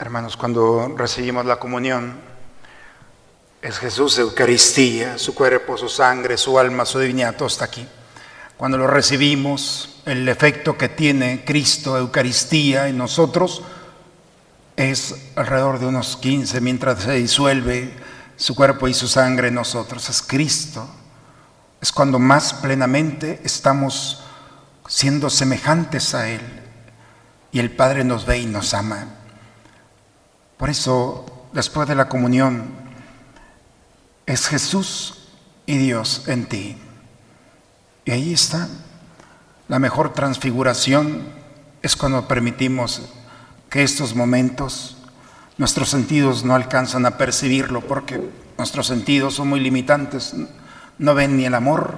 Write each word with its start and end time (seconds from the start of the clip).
Hermanos, 0.00 0.38
cuando 0.38 0.94
recibimos 0.96 1.44
la 1.44 1.56
comunión, 1.56 2.14
es 3.60 3.78
Jesús 3.78 4.18
Eucaristía, 4.18 5.18
su 5.18 5.34
cuerpo, 5.34 5.76
su 5.76 5.90
sangre, 5.90 6.38
su 6.38 6.58
alma, 6.58 6.86
su 6.86 6.98
divinidad, 6.98 7.36
todo 7.36 7.48
está 7.48 7.66
aquí. 7.66 7.86
Cuando 8.56 8.78
lo 8.78 8.86
recibimos, 8.86 10.00
el 10.06 10.26
efecto 10.26 10.78
que 10.78 10.88
tiene 10.88 11.44
Cristo, 11.44 11.98
Eucaristía 11.98 12.88
en 12.88 12.96
nosotros, 12.96 13.62
es 14.74 15.32
alrededor 15.36 15.78
de 15.78 15.84
unos 15.88 16.16
15 16.16 16.62
mientras 16.62 17.02
se 17.02 17.12
disuelve 17.12 17.94
su 18.36 18.54
cuerpo 18.54 18.88
y 18.88 18.94
su 18.94 19.06
sangre 19.06 19.48
en 19.48 19.54
nosotros. 19.54 20.08
Es 20.08 20.22
Cristo. 20.22 20.88
Es 21.82 21.92
cuando 21.92 22.18
más 22.18 22.54
plenamente 22.54 23.42
estamos 23.44 24.22
siendo 24.88 25.28
semejantes 25.28 26.14
a 26.14 26.30
Él 26.30 26.40
y 27.52 27.58
el 27.58 27.70
Padre 27.70 28.02
nos 28.02 28.24
ve 28.24 28.38
y 28.38 28.46
nos 28.46 28.72
ama. 28.72 29.19
Por 30.60 30.68
eso, 30.68 31.24
después 31.54 31.88
de 31.88 31.94
la 31.94 32.10
comunión, 32.10 32.68
es 34.26 34.46
Jesús 34.46 35.14
y 35.64 35.78
Dios 35.78 36.24
en 36.26 36.50
ti. 36.50 36.76
Y 38.04 38.10
ahí 38.10 38.34
está. 38.34 38.68
La 39.68 39.78
mejor 39.78 40.12
transfiguración 40.12 41.22
es 41.80 41.96
cuando 41.96 42.28
permitimos 42.28 43.00
que 43.70 43.82
estos 43.82 44.14
momentos 44.14 44.98
nuestros 45.56 45.88
sentidos 45.88 46.44
no 46.44 46.54
alcanzan 46.54 47.06
a 47.06 47.16
percibirlo 47.16 47.80
porque 47.80 48.20
nuestros 48.58 48.86
sentidos 48.86 49.36
son 49.36 49.48
muy 49.48 49.60
limitantes, 49.60 50.34
no 50.98 51.14
ven 51.14 51.38
ni 51.38 51.46
el 51.46 51.54
amor, 51.54 51.94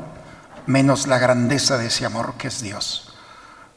menos 0.67 1.09
la 1.09 1.19
grandeza 1.19 1.79
de 1.79 1.87
ese 1.89 2.07
amor 2.07 2.35
que 2.35 2.47
es 2.47 2.63
Dios. 2.63 3.13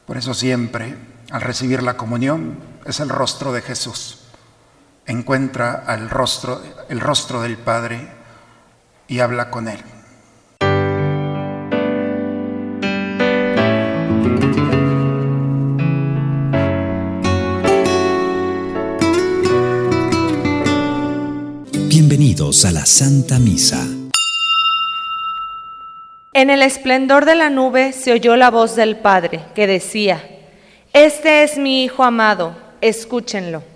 Por 0.06 0.16
eso 0.16 0.32
siempre, 0.32 0.96
al 1.32 1.40
recibir 1.40 1.82
la 1.82 1.96
comunión, 1.96 2.60
es 2.84 3.00
el 3.00 3.08
rostro 3.08 3.52
de 3.52 3.62
Jesús. 3.62 4.25
Encuentra 5.08 5.84
al 5.86 6.10
rostro, 6.10 6.60
el 6.88 6.98
rostro 6.98 7.40
del 7.40 7.56
Padre 7.56 8.08
y 9.06 9.20
habla 9.20 9.50
con 9.50 9.68
él. 9.68 9.78
Bienvenidos 21.88 22.64
a 22.64 22.72
la 22.72 22.84
Santa 22.84 23.38
Misa. 23.38 23.86
En 26.32 26.50
el 26.50 26.62
esplendor 26.62 27.26
de 27.26 27.36
la 27.36 27.48
nube 27.48 27.92
se 27.92 28.12
oyó 28.12 28.34
la 28.34 28.50
voz 28.50 28.74
del 28.74 28.96
Padre 28.96 29.44
que 29.54 29.68
decía, 29.68 30.20
Este 30.92 31.44
es 31.44 31.58
mi 31.58 31.84
Hijo 31.84 32.02
amado, 32.02 32.56
escúchenlo. 32.80 33.75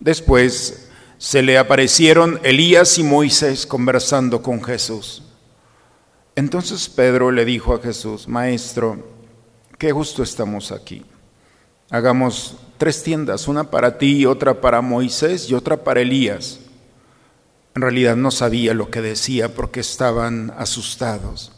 Después 0.00 0.88
se 1.18 1.42
le 1.42 1.58
aparecieron 1.58 2.40
Elías 2.42 2.98
y 2.98 3.02
Moisés 3.02 3.66
conversando 3.66 4.42
con 4.42 4.62
Jesús. 4.64 5.22
Entonces 6.34 6.88
Pedro 6.88 7.30
le 7.30 7.44
dijo 7.44 7.74
a 7.74 7.80
Jesús, 7.80 8.26
Maestro, 8.26 9.06
qué 9.76 9.92
justo 9.92 10.22
estamos 10.22 10.72
aquí. 10.72 11.04
Hagamos 11.90 12.56
tres 12.78 13.02
tiendas, 13.02 13.48
una 13.48 13.70
para 13.70 13.98
ti, 13.98 14.24
otra 14.24 14.62
para 14.62 14.80
Moisés 14.80 15.50
y 15.50 15.54
otra 15.54 15.84
para 15.84 16.00
Elías. 16.00 16.60
En 17.74 17.82
realidad 17.82 18.16
no 18.16 18.30
sabía 18.30 18.72
lo 18.72 18.90
que 18.90 19.02
decía 19.02 19.54
porque 19.54 19.80
estaban 19.80 20.54
asustados. 20.56 21.52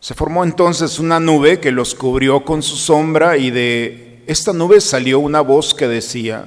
Se 0.00 0.12
formó 0.12 0.44
entonces 0.44 0.98
una 0.98 1.18
nube 1.20 1.60
que 1.60 1.70
los 1.70 1.94
cubrió 1.94 2.44
con 2.44 2.62
su 2.62 2.76
sombra 2.76 3.38
y 3.38 3.50
de 3.50 4.22
esta 4.26 4.52
nube 4.52 4.82
salió 4.82 5.20
una 5.20 5.40
voz 5.40 5.72
que 5.72 5.88
decía, 5.88 6.46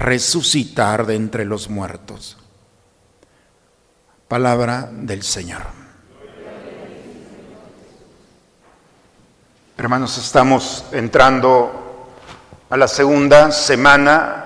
resucitar 0.00 1.04
de 1.04 1.14
entre 1.14 1.44
los 1.44 1.68
muertos. 1.68 2.38
Palabra 4.28 4.88
del 4.90 5.22
Señor. 5.22 5.60
Hermanos, 9.76 10.16
estamos 10.16 10.86
entrando 10.92 12.08
a 12.70 12.76
la 12.78 12.88
segunda 12.88 13.52
semana 13.52 14.44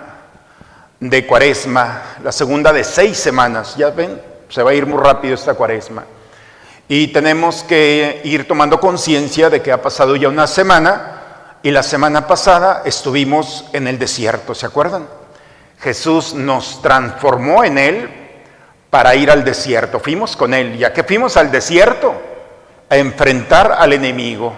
de 0.99 1.27
cuaresma, 1.27 2.03
la 2.23 2.33
segunda 2.33 2.73
de 2.73 2.83
seis 2.83 3.17
semanas. 3.17 3.77
Ya 3.77 3.91
ven, 3.91 4.21
se 4.49 4.63
va 4.63 4.73
a 4.73 4.75
ir 4.75 4.87
muy 4.87 5.01
rápido 5.01 5.35
esta 5.35 5.55
cuaresma. 5.55 6.05
Y 6.89 7.09
tenemos 7.09 7.63
que 7.63 8.23
ir 8.25 8.49
tomando 8.49 8.81
conciencia 8.81 9.51
de 9.51 9.63
que 9.63 9.71
ha 9.71 9.81
pasado 9.81 10.17
ya 10.17 10.29
una 10.29 10.49
semana 10.49 11.59
y 11.63 11.71
la 11.71 11.85
semana 11.85 12.27
pasada 12.27 12.83
estuvimos 12.85 13.67
en 13.73 13.87
el 13.87 13.99
desierto, 14.01 14.55
¿se 14.55 14.67
acuerdan? 14.67 15.07
Jesús 15.85 16.33
nos 16.33 16.81
transformó 16.81 17.63
en 17.63 17.77
Él 17.77 18.09
para 18.89 19.15
ir 19.17 19.31
al 19.31 19.45
desierto. 19.45 20.01
Fuimos 20.01 20.35
con 20.35 20.55
Él. 20.55 20.79
¿Ya 20.79 20.95
que 20.95 21.05
fuimos 21.05 21.37
al 21.37 21.51
desierto? 21.51 22.15
A 22.89 22.97
enfrentar 22.97 23.71
al 23.71 23.93
enemigo. 23.93 24.55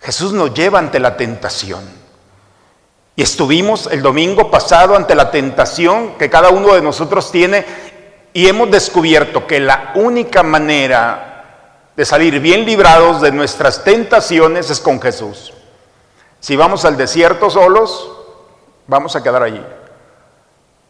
Jesús 0.00 0.32
nos 0.32 0.52
lleva 0.52 0.80
ante 0.80 0.98
la 0.98 1.16
tentación. 1.16 1.84
Y 3.14 3.22
estuvimos 3.22 3.86
el 3.86 4.02
domingo 4.02 4.50
pasado 4.50 4.96
ante 4.96 5.14
la 5.14 5.30
tentación 5.30 6.18
que 6.18 6.28
cada 6.28 6.50
uno 6.50 6.74
de 6.74 6.82
nosotros 6.82 7.30
tiene 7.30 7.64
y 8.32 8.48
hemos 8.48 8.68
descubierto 8.68 9.46
que 9.46 9.60
la 9.60 9.92
única 9.94 10.42
manera 10.42 11.90
de 11.94 12.04
salir 12.04 12.40
bien 12.40 12.66
librados 12.66 13.20
de 13.20 13.30
nuestras 13.30 13.84
tentaciones 13.84 14.70
es 14.70 14.80
con 14.80 15.00
Jesús. 15.00 15.52
Si 16.40 16.56
vamos 16.56 16.84
al 16.84 16.96
desierto 16.96 17.48
solos, 17.48 18.13
Vamos 18.86 19.16
a 19.16 19.22
quedar 19.22 19.42
allí. 19.42 19.62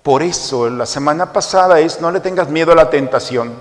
Por 0.02 0.22
eso 0.22 0.68
la 0.68 0.86
semana 0.86 1.32
pasada 1.32 1.80
es, 1.80 2.00
no 2.00 2.10
le 2.10 2.20
tengas 2.20 2.48
miedo 2.48 2.72
a 2.72 2.76
la 2.76 2.90
tentación. 2.90 3.54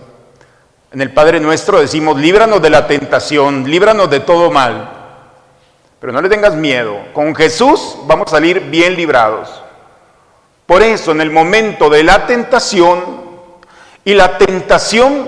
En 0.91 1.01
el 1.01 1.13
Padre 1.13 1.39
nuestro 1.39 1.79
decimos, 1.79 2.17
líbranos 2.17 2.61
de 2.61 2.69
la 2.69 2.85
tentación, 2.85 3.63
líbranos 3.69 4.09
de 4.09 4.19
todo 4.19 4.51
mal. 4.51 4.89
Pero 5.99 6.11
no 6.11 6.21
le 6.21 6.29
tengas 6.29 6.55
miedo. 6.55 6.97
Con 7.13 7.33
Jesús 7.33 7.97
vamos 8.05 8.27
a 8.27 8.31
salir 8.31 8.59
bien 8.59 8.95
librados. 8.95 9.63
Por 10.65 10.81
eso 10.81 11.11
en 11.11 11.21
el 11.21 11.31
momento 11.31 11.89
de 11.89 12.03
la 12.03 12.25
tentación, 12.25 13.23
y 14.05 14.13
la 14.13 14.37
tentación 14.37 15.27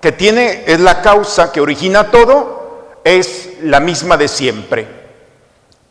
que 0.00 0.12
tiene 0.12 0.64
es 0.66 0.80
la 0.80 1.00
causa 1.02 1.52
que 1.52 1.60
origina 1.60 2.10
todo, 2.10 2.98
es 3.04 3.58
la 3.62 3.80
misma 3.80 4.16
de 4.16 4.28
siempre. 4.28 5.01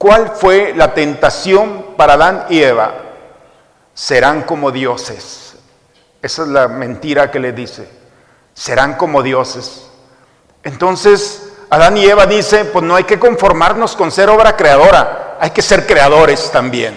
¿Cuál 0.02 0.32
fue 0.32 0.74
la 0.76 0.96
tentación 0.96 1.94
para 1.96 2.14
Adán 2.14 2.48
y 2.50 2.64
Eva? 2.64 2.92
Serán 3.94 4.42
como 4.42 4.72
dioses. 4.72 5.54
Esa 6.24 6.42
es 6.42 6.48
la 6.48 6.68
mentira 6.68 7.30
que 7.30 7.40
le 7.40 7.52
dice. 7.52 7.88
Serán 8.56 8.96
como 8.96 9.22
dioses. 9.22 9.92
Entonces, 10.64 11.52
Adán 11.70 11.98
y 11.98 12.06
Eva 12.06 12.26
dice, 12.26 12.66
pues 12.66 12.84
no 12.84 12.96
hay 12.96 13.04
que 13.04 13.20
conformarnos 13.20 13.96
con 13.96 14.12
ser 14.12 14.32
obra 14.32 14.58
creadora, 14.58 15.38
hay 15.40 15.52
que 15.52 15.62
ser 15.62 15.86
creadores 15.86 16.50
también. 16.50 16.96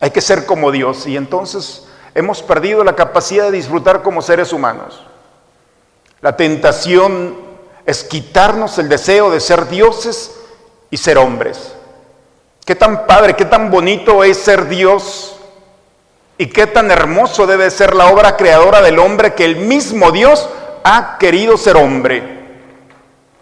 Hay 0.00 0.10
que 0.10 0.22
ser 0.22 0.46
como 0.46 0.72
Dios. 0.72 1.06
Y 1.06 1.18
entonces 1.18 1.84
hemos 2.14 2.42
perdido 2.42 2.82
la 2.82 2.96
capacidad 2.96 3.44
de 3.44 3.58
disfrutar 3.58 4.00
como 4.00 4.22
seres 4.22 4.54
humanos. 4.54 5.04
La 6.22 6.34
tentación 6.34 7.36
es 7.84 8.04
quitarnos 8.04 8.78
el 8.78 8.88
deseo 8.88 9.30
de 9.30 9.38
ser 9.38 9.68
dioses 9.68 10.34
y 10.90 10.96
ser 10.96 11.18
hombres. 11.18 11.75
Qué 12.66 12.74
tan 12.74 13.06
padre, 13.06 13.34
qué 13.34 13.44
tan 13.44 13.70
bonito 13.70 14.24
es 14.24 14.38
ser 14.38 14.68
Dios 14.68 15.36
y 16.36 16.46
qué 16.46 16.66
tan 16.66 16.90
hermoso 16.90 17.46
debe 17.46 17.70
ser 17.70 17.94
la 17.94 18.06
obra 18.06 18.36
creadora 18.36 18.82
del 18.82 18.98
hombre 18.98 19.34
que 19.34 19.44
el 19.44 19.54
mismo 19.54 20.10
Dios 20.10 20.48
ha 20.82 21.16
querido 21.16 21.56
ser 21.56 21.76
hombre. 21.76 22.22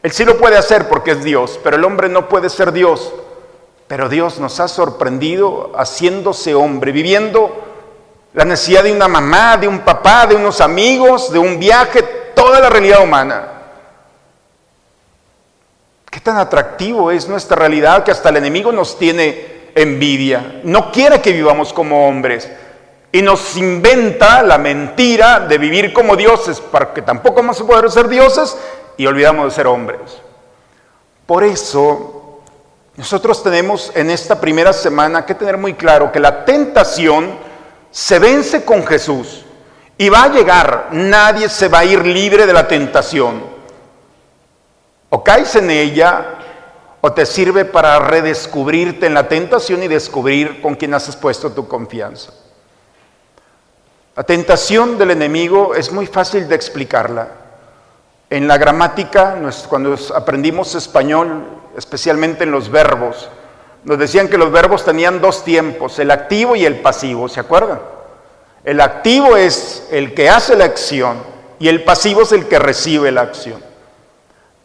Él 0.03 0.13
sí 0.13 0.27
lo 0.27 0.37
puede 0.37 0.59
hacer 0.59 0.91
porque 0.91 1.13
es 1.13 1.25
Dios, 1.25 1.59
pero 1.65 1.77
el 1.77 1.85
hombre 1.85 2.11
no 2.11 2.29
puede 2.29 2.51
ser 2.51 2.71
Dios. 2.71 3.15
Pero 3.89 4.11
Dios 4.11 4.39
nos 4.41 4.61
ha 4.61 4.69
sorprendido 4.69 5.73
haciéndose 5.75 6.55
hombre, 6.55 6.93
viviendo 6.93 7.65
la 8.35 8.45
necesidad 8.45 8.85
de 8.85 8.93
una 8.93 9.09
mamá, 9.09 9.57
de 9.57 9.69
un 9.69 9.81
papá, 9.81 10.27
de 10.27 10.35
unos 10.35 10.61
amigos, 10.61 11.33
de 11.33 11.39
un 11.39 11.59
viaje, 11.59 12.03
toda 12.35 12.61
la 12.61 12.69
realidad 12.69 13.03
humana. 13.03 13.49
Qué 16.15 16.21
tan 16.21 16.37
atractivo 16.37 17.11
es 17.11 17.29
nuestra 17.29 17.57
realidad 17.57 18.05
que 18.05 18.13
hasta 18.13 18.29
el 18.29 18.37
enemigo 18.37 18.71
nos 18.71 18.97
tiene 18.97 19.71
envidia. 19.75 20.61
No 20.63 20.93
quiere 20.93 21.21
que 21.21 21.33
vivamos 21.33 21.73
como 21.73 22.07
hombres. 22.07 22.49
Y 23.11 23.21
nos 23.21 23.57
inventa 23.57 24.41
la 24.45 24.57
mentira 24.57 25.41
de 25.41 25.59
vivir 25.59 25.93
como 25.93 26.15
dioses, 26.15 26.61
para 26.61 26.95
que 26.95 27.03
tampoco 27.03 27.39
vamos 27.39 27.61
a 27.61 27.67
poder 27.67 27.91
ser 27.91 28.07
dioses 28.07 28.57
y 28.97 29.07
olvidamos 29.07 29.47
de 29.47 29.51
ser 29.57 29.67
hombres. 29.67 30.03
Por 31.27 31.43
eso, 31.43 32.43
nosotros 32.95 33.43
tenemos 33.43 33.91
en 33.97 34.09
esta 34.09 34.41
primera 34.41 34.73
semana 34.73 35.27
que 35.27 35.35
tener 35.35 35.59
muy 35.59 35.75
claro 35.75 36.13
que 36.13 36.21
la 36.21 36.45
tentación 36.45 37.33
se 37.91 38.21
vence 38.21 38.65
con 38.65 38.87
Jesús 38.87 39.45
y 39.99 40.09
va 40.11 40.23
a 40.23 40.29
llegar, 40.29 40.91
nadie 40.93 41.49
se 41.49 41.67
va 41.67 41.81
a 41.81 41.85
ir 41.85 42.07
libre 42.07 42.47
de 42.47 42.53
la 42.53 42.69
tentación. 42.69 43.54
O 45.15 45.23
caes 45.23 45.55
en 45.55 45.71
ella 45.71 46.27
o 47.01 47.13
te 47.13 47.25
sirve 47.25 47.65
para 47.65 48.01
redescubrirte 48.01 49.07
en 49.07 49.15
la 49.15 49.29
tentación 49.29 49.85
y 49.85 49.87
descubrir 49.87 50.61
con 50.61 50.75
quién 50.75 50.93
has 50.93 51.15
puesto 51.15 51.53
tu 51.53 51.69
confianza. 51.69 52.33
La 54.17 54.25
tentación 54.25 54.99
del 54.99 55.13
enemigo 55.13 55.77
es 55.77 55.93
muy 55.93 56.09
fácil 56.09 56.49
de 56.49 56.57
explicarla. 56.57 57.29
En 58.29 58.49
la 58.49 58.59
gramática, 58.59 59.39
cuando 59.69 59.97
aprendimos 60.17 60.75
español, 60.75 61.47
especialmente 61.77 62.43
en 62.43 62.51
los 62.51 62.69
verbos, 62.69 63.29
nos 63.85 64.01
decían 64.01 64.27
que 64.27 64.37
los 64.37 64.51
verbos 64.51 64.85
tenían 64.85 65.21
dos 65.21 65.45
tiempos, 65.45 65.97
el 66.01 66.11
activo 66.11 66.57
y 66.57 66.67
el 66.67 66.81
pasivo, 66.81 67.29
¿se 67.29 67.39
acuerdan? 67.39 67.79
El 68.65 68.81
activo 68.81 69.37
es 69.37 69.87
el 69.93 70.13
que 70.13 70.29
hace 70.29 70.57
la 70.57 70.65
acción 70.65 71.19
y 71.61 71.69
el 71.69 71.85
pasivo 71.85 72.23
es 72.23 72.33
el 72.33 72.49
que 72.49 72.59
recibe 72.59 73.13
la 73.13 73.21
acción. 73.21 73.74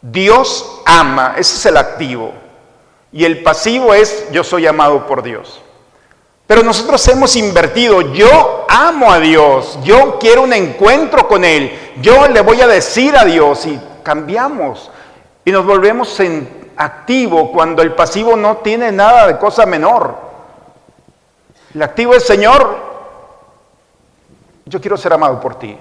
Dios 0.02 0.80
ama, 0.86 1.34
ese 1.36 1.56
es 1.56 1.66
el 1.66 1.76
activo. 1.76 2.32
Y 3.12 3.24
el 3.24 3.42
pasivo 3.42 3.92
es 3.92 4.30
yo 4.30 4.44
soy 4.44 4.66
amado 4.66 5.06
por 5.06 5.22
Dios. 5.22 5.60
Pero 6.46 6.62
nosotros 6.62 7.06
hemos 7.08 7.36
invertido, 7.36 8.00
yo 8.12 8.66
amo 8.68 9.12
a 9.12 9.20
Dios, 9.20 9.78
yo 9.84 10.18
quiero 10.18 10.42
un 10.42 10.52
encuentro 10.52 11.28
con 11.28 11.44
Él, 11.44 11.92
yo 12.00 12.26
le 12.26 12.40
voy 12.40 12.60
a 12.60 12.66
decir 12.66 13.16
a 13.16 13.24
Dios 13.24 13.66
y 13.66 13.80
cambiamos 14.02 14.90
y 15.44 15.52
nos 15.52 15.64
volvemos 15.64 16.18
en 16.18 16.72
activo 16.76 17.52
cuando 17.52 17.82
el 17.82 17.94
pasivo 17.94 18.36
no 18.36 18.56
tiene 18.58 18.90
nada 18.90 19.26
de 19.26 19.38
cosa 19.38 19.64
menor. 19.66 20.16
El 21.74 21.82
activo 21.82 22.14
es, 22.14 22.24
Señor, 22.24 22.78
yo 24.64 24.80
quiero 24.80 24.96
ser 24.96 25.12
amado 25.12 25.40
por 25.40 25.56
ti, 25.56 25.78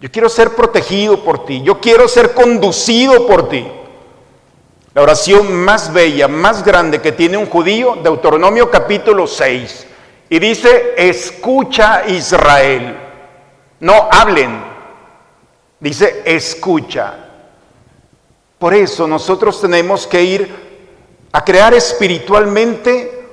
yo 0.00 0.10
quiero 0.10 0.28
ser 0.28 0.54
protegido 0.54 1.24
por 1.24 1.44
ti, 1.44 1.62
yo 1.62 1.80
quiero 1.80 2.06
ser 2.06 2.32
conducido 2.32 3.26
por 3.26 3.48
ti. 3.48 3.66
La 4.94 5.02
oración 5.02 5.52
más 5.52 5.92
bella, 5.92 6.28
más 6.28 6.64
grande 6.64 7.00
que 7.00 7.12
tiene 7.12 7.36
un 7.36 7.46
judío, 7.46 7.96
Deuteronomio 8.02 8.70
capítulo 8.70 9.26
6. 9.26 9.86
Y 10.30 10.38
dice, 10.38 10.94
escucha 10.96 12.06
Israel. 12.06 12.96
No 13.80 14.08
hablen. 14.10 14.60
Dice, 15.80 16.22
escucha. 16.24 17.14
Por 18.58 18.74
eso 18.74 19.06
nosotros 19.06 19.60
tenemos 19.60 20.06
que 20.06 20.22
ir 20.22 20.68
a 21.30 21.44
crear 21.44 21.74
espiritualmente 21.74 23.26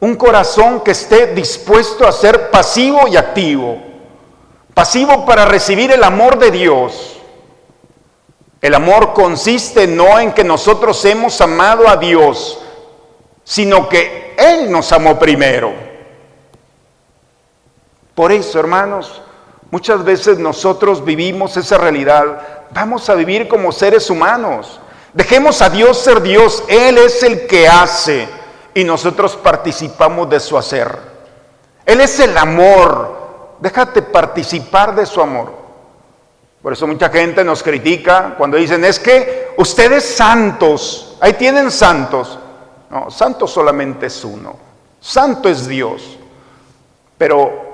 un 0.00 0.14
corazón 0.14 0.80
que 0.80 0.92
esté 0.92 1.34
dispuesto 1.34 2.06
a 2.06 2.12
ser 2.12 2.50
pasivo 2.50 3.08
y 3.08 3.16
activo. 3.16 3.87
Pasivo 4.78 5.26
para 5.26 5.44
recibir 5.44 5.90
el 5.90 6.04
amor 6.04 6.38
de 6.38 6.52
Dios 6.52 7.18
el 8.60 8.74
amor 8.74 9.12
consiste 9.12 9.86
no 9.86 10.18
en 10.18 10.32
que 10.32 10.42
nosotros 10.42 11.04
hemos 11.04 11.40
amado 11.40 11.88
a 11.88 11.96
Dios, 11.96 12.58
sino 13.44 13.88
que 13.88 14.34
Él 14.36 14.70
nos 14.70 14.90
amó 14.90 15.18
primero. 15.18 15.72
Por 18.16 18.32
eso, 18.32 18.58
hermanos, 18.58 19.22
muchas 19.70 20.04
veces 20.04 20.38
nosotros 20.38 21.04
vivimos 21.04 21.56
esa 21.56 21.78
realidad. 21.78 22.66
Vamos 22.70 23.08
a 23.08 23.14
vivir 23.14 23.46
como 23.46 23.70
seres 23.70 24.10
humanos. 24.10 24.80
Dejemos 25.12 25.62
a 25.62 25.70
Dios 25.70 25.98
ser 25.98 26.20
Dios. 26.20 26.64
Él 26.66 26.98
es 26.98 27.22
el 27.22 27.46
que 27.46 27.68
hace 27.68 28.28
y 28.74 28.82
nosotros 28.82 29.36
participamos 29.36 30.28
de 30.28 30.40
su 30.40 30.58
hacer. 30.58 30.98
Él 31.86 32.00
es 32.00 32.18
el 32.18 32.36
amor. 32.36 33.17
Déjate 33.60 34.02
participar 34.02 34.94
de 34.94 35.06
su 35.06 35.20
amor. 35.20 35.52
Por 36.62 36.72
eso 36.72 36.86
mucha 36.86 37.08
gente 37.08 37.44
nos 37.44 37.62
critica 37.62 38.34
cuando 38.36 38.56
dicen, 38.56 38.84
es 38.84 38.98
que 38.98 39.54
ustedes 39.56 40.04
santos, 40.04 41.16
ahí 41.20 41.34
tienen 41.34 41.70
santos. 41.70 42.38
No, 42.90 43.10
santo 43.10 43.46
solamente 43.46 44.06
es 44.06 44.24
uno. 44.24 44.56
Santo 45.00 45.48
es 45.48 45.66
Dios. 45.66 46.18
Pero 47.16 47.68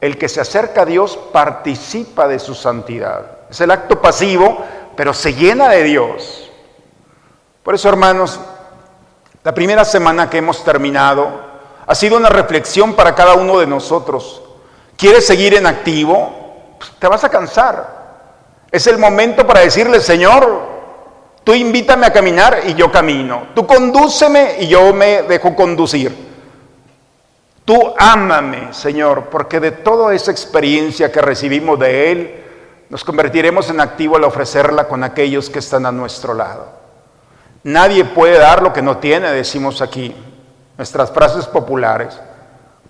el 0.00 0.16
que 0.16 0.28
se 0.28 0.40
acerca 0.40 0.82
a 0.82 0.86
Dios 0.86 1.18
participa 1.32 2.26
de 2.26 2.38
su 2.38 2.54
santidad. 2.54 3.38
Es 3.50 3.60
el 3.60 3.70
acto 3.70 4.00
pasivo, 4.00 4.64
pero 4.96 5.12
se 5.12 5.34
llena 5.34 5.68
de 5.68 5.82
Dios. 5.82 6.50
Por 7.62 7.74
eso, 7.74 7.88
hermanos, 7.88 8.40
la 9.42 9.52
primera 9.54 9.84
semana 9.84 10.30
que 10.30 10.38
hemos 10.38 10.64
terminado 10.64 11.50
ha 11.86 11.94
sido 11.94 12.16
una 12.16 12.28
reflexión 12.28 12.94
para 12.94 13.14
cada 13.14 13.34
uno 13.34 13.58
de 13.58 13.66
nosotros. 13.66 14.42
¿Quieres 15.00 15.26
seguir 15.26 15.54
en 15.54 15.66
activo? 15.66 16.76
Pues, 16.78 16.92
te 16.98 17.08
vas 17.08 17.24
a 17.24 17.30
cansar. 17.30 18.00
Es 18.70 18.86
el 18.86 18.98
momento 18.98 19.46
para 19.46 19.60
decirle, 19.60 19.98
Señor, 19.98 20.60
tú 21.42 21.54
invítame 21.54 22.06
a 22.06 22.12
caminar 22.12 22.60
y 22.66 22.74
yo 22.74 22.92
camino. 22.92 23.46
Tú 23.54 23.66
condúceme 23.66 24.56
y 24.60 24.68
yo 24.68 24.92
me 24.92 25.22
dejo 25.22 25.56
conducir. 25.56 26.14
Tú 27.64 27.94
ámame, 27.96 28.74
Señor, 28.74 29.30
porque 29.30 29.58
de 29.58 29.70
toda 29.70 30.14
esa 30.14 30.32
experiencia 30.32 31.10
que 31.10 31.22
recibimos 31.22 31.78
de 31.78 32.12
Él, 32.12 32.44
nos 32.90 33.02
convertiremos 33.02 33.70
en 33.70 33.80
activo 33.80 34.16
al 34.16 34.24
ofrecerla 34.24 34.86
con 34.86 35.02
aquellos 35.02 35.48
que 35.48 35.60
están 35.60 35.86
a 35.86 35.92
nuestro 35.92 36.34
lado. 36.34 36.68
Nadie 37.62 38.04
puede 38.04 38.38
dar 38.38 38.62
lo 38.62 38.74
que 38.74 38.82
no 38.82 38.98
tiene, 38.98 39.32
decimos 39.32 39.80
aquí, 39.80 40.14
nuestras 40.76 41.10
frases 41.10 41.46
populares. 41.46 42.20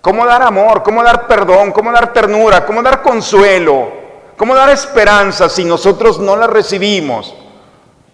¿Cómo 0.01 0.25
dar 0.25 0.41
amor? 0.41 0.81
¿Cómo 0.81 1.03
dar 1.03 1.27
perdón? 1.27 1.71
¿Cómo 1.71 1.91
dar 1.91 2.11
ternura? 2.11 2.65
¿Cómo 2.65 2.81
dar 2.81 3.01
consuelo? 3.01 3.91
¿Cómo 4.35 4.55
dar 4.55 4.69
esperanza 4.69 5.47
si 5.47 5.63
nosotros 5.63 6.19
no 6.19 6.35
la 6.35 6.47
recibimos? 6.47 7.35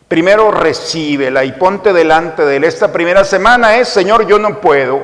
Primero 0.09 0.51
recíbela 0.51 1.45
y 1.45 1.53
ponte 1.53 1.93
delante 1.93 2.45
de 2.45 2.57
él. 2.57 2.65
Esta 2.65 2.91
primera 2.91 3.23
semana 3.23 3.77
es, 3.77 3.87
Señor, 3.87 4.27
yo 4.27 4.37
no 4.37 4.59
puedo. 4.59 5.01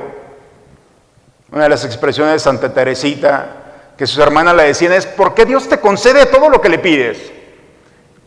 Una 1.50 1.64
de 1.64 1.68
las 1.70 1.84
expresiones 1.84 2.34
de 2.34 2.38
Santa 2.38 2.72
Teresita 2.72 3.46
que 3.96 4.06
sus 4.06 4.18
hermanas 4.18 4.54
le 4.54 4.64
decían 4.64 4.92
es, 4.92 5.06
¿por 5.06 5.34
qué 5.34 5.46
Dios 5.46 5.68
te 5.68 5.80
concede 5.80 6.26
todo 6.26 6.48
lo 6.48 6.60
que 6.60 6.68
le 6.68 6.78
pides? 6.78 7.32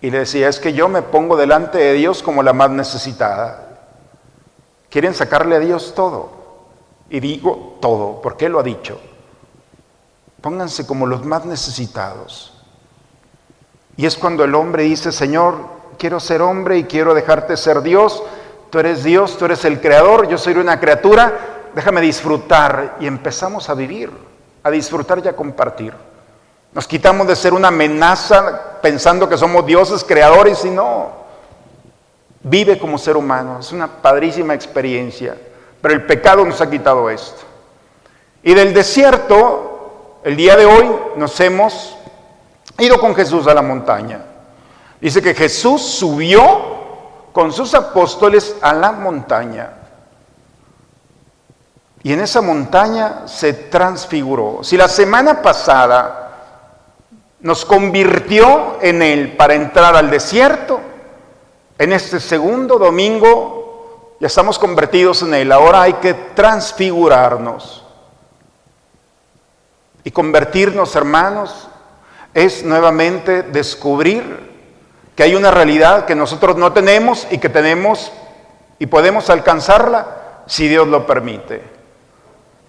Y 0.02 0.10
le 0.10 0.20
decía, 0.20 0.48
es 0.48 0.60
que 0.60 0.74
yo 0.74 0.88
me 0.88 1.02
pongo 1.02 1.36
delante 1.36 1.78
de 1.78 1.94
Dios 1.94 2.24
como 2.24 2.42
la 2.42 2.54
más 2.54 2.70
necesitada. 2.70 3.80
Quieren 4.90 5.14
sacarle 5.14 5.56
a 5.56 5.60
Dios 5.60 5.94
todo. 5.96 6.37
Y 7.10 7.20
digo 7.20 7.78
todo, 7.82 8.22
porque 8.22 8.48
Él 8.48 8.54
lo 8.54 8.60
ha 8.60 8.64
dicho. 8.64 9.00
Pónganse 10.42 10.86
como 10.86 11.06
los 11.06 11.26
más 11.26 11.46
necesitados. 11.46 12.54
Y 13.96 14.06
es 14.06 14.18
cuando 14.18 14.44
el 14.44 14.54
hombre 14.54 14.84
dice, 14.84 15.12
Señor, 15.12 15.58
quiero 15.98 16.20
ser 16.20 16.42
hombre 16.42 16.78
y 16.78 16.84
quiero 16.84 17.14
dejarte 17.14 17.58
ser 17.58 17.82
Dios. 17.82 18.22
Tú 18.70 18.80
eres 18.80 19.04
Dios, 19.04 19.38
tú 19.38 19.46
eres 19.46 19.66
el 19.66 19.82
creador, 19.82 20.28
yo 20.28 20.38
soy 20.38 20.56
una 20.56 20.80
criatura, 20.80 21.34
déjame 21.74 22.02
disfrutar. 22.02 22.98
Y 23.00 23.08
empezamos 23.08 23.70
a 23.70 23.74
vivir, 23.74 24.12
a 24.64 24.70
disfrutar 24.70 25.22
y 25.24 25.28
a 25.28 25.36
compartir. 25.36 25.94
Nos 26.74 26.88
quitamos 26.88 27.28
de 27.28 27.36
ser 27.36 27.54
una 27.54 27.70
amenaza 27.70 28.80
pensando 28.82 29.28
que 29.28 29.38
somos 29.38 29.66
dioses 29.66 30.04
creadores 30.04 30.64
y 30.66 30.70
no. 30.70 31.12
Vive 32.44 32.78
como 32.78 32.98
ser 32.98 33.18
humano, 33.18 33.60
es 33.60 33.72
una 33.72 33.88
padrísima 33.88 34.54
experiencia. 34.54 35.36
Pero 35.82 35.94
el 35.94 36.06
pecado 36.06 36.46
nos 36.46 36.62
ha 36.62 36.70
quitado 36.70 37.10
esto. 37.10 37.44
Y 38.44 38.54
del 38.54 38.74
desierto 38.74 40.20
el 40.24 40.36
día 40.36 40.56
de 40.56 40.66
hoy 40.66 40.90
nos 41.16 41.40
hemos 41.40 41.96
ido 42.80 43.00
con 43.00 43.16
Jesús 43.16 43.48
a 43.48 43.54
la 43.54 43.62
montaña. 43.62 44.22
Dice 45.00 45.22
que 45.22 45.34
Jesús 45.34 45.82
subió 45.82 46.42
con 47.32 47.54
sus 47.54 47.74
apóstoles 47.76 48.56
a 48.62 48.74
la 48.74 48.92
montaña. 48.92 49.74
Y 52.04 52.14
en 52.14 52.22
esa 52.22 52.42
montaña 52.42 53.28
se 53.28 53.54
transfiguró. 53.54 54.64
Si 54.64 54.78
la 54.78 54.88
semana 54.88 55.42
pasada 55.42 56.24
nos 57.42 57.66
convirtió 57.66 58.78
en 58.82 59.02
él 59.02 59.36
para 59.38 59.54
entrar 59.54 59.96
al 59.96 60.10
desierto, 60.10 60.80
en 61.78 61.94
este 61.94 62.20
segundo 62.20 62.78
domingo 62.78 63.67
ya 64.20 64.28
estamos 64.28 64.58
convertidos 64.58 65.22
en 65.22 65.34
él. 65.34 65.52
Ahora 65.52 65.84
hay 65.84 65.94
que 65.94 66.14
transfigurarnos. 66.14 67.84
Y 70.04 70.12
convertirnos, 70.12 70.96
hermanos, 70.96 71.68
es 72.34 72.64
nuevamente 72.64 73.44
descubrir 73.44 74.48
que 75.16 75.24
hay 75.24 75.36
una 75.36 75.52
realidad 75.52 76.06
que 76.06 76.16
nosotros 76.16 76.56
no 76.58 76.72
tenemos 76.74 77.28
y 77.30 77.38
que 77.40 77.50
tenemos 77.50 78.12
y 78.80 78.86
podemos 78.86 79.30
alcanzarla 79.30 80.44
si 80.46 80.68
Dios 80.68 80.88
lo 80.88 81.06
permite. 81.06 81.64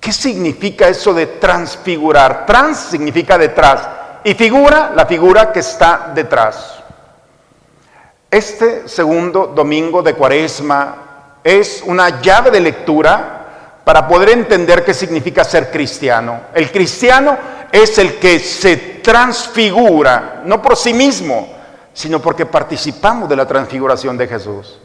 ¿Qué 0.01 0.13
significa 0.13 0.89
eso 0.89 1.13
de 1.15 1.27
transfigurar? 1.27 2.47
Trans 2.47 2.79
significa 2.79 3.37
detrás 3.37 3.89
y 4.25 4.35
figura 4.35 4.93
la 4.95 5.07
figura 5.07 5.53
que 5.53 5.61
está 5.61 6.11
detrás. 6.15 6.83
Este 8.31 8.89
segundo 8.89 9.47
domingo 9.49 10.03
de 10.03 10.15
Cuaresma 10.15 11.08
es 11.49 11.83
una 11.87 12.21
llave 12.21 12.51
de 12.51 12.61
lectura 12.61 13.81
para 13.85 14.07
poder 14.07 14.29
entender 14.29 14.85
qué 14.85 14.93
significa 14.93 15.45
ser 15.45 15.71
cristiano. 15.71 16.43
El 16.53 16.71
cristiano 16.71 17.39
es 17.73 17.97
el 17.97 18.19
que 18.19 18.39
se 18.39 18.77
transfigura, 18.77 20.43
no 20.45 20.61
por 20.61 20.77
sí 20.77 20.93
mismo, 20.93 21.49
sino 21.95 22.21
porque 22.21 22.45
participamos 22.45 23.31
de 23.31 23.37
la 23.37 23.47
transfiguración 23.47 24.19
de 24.19 24.29
Jesús. 24.29 24.79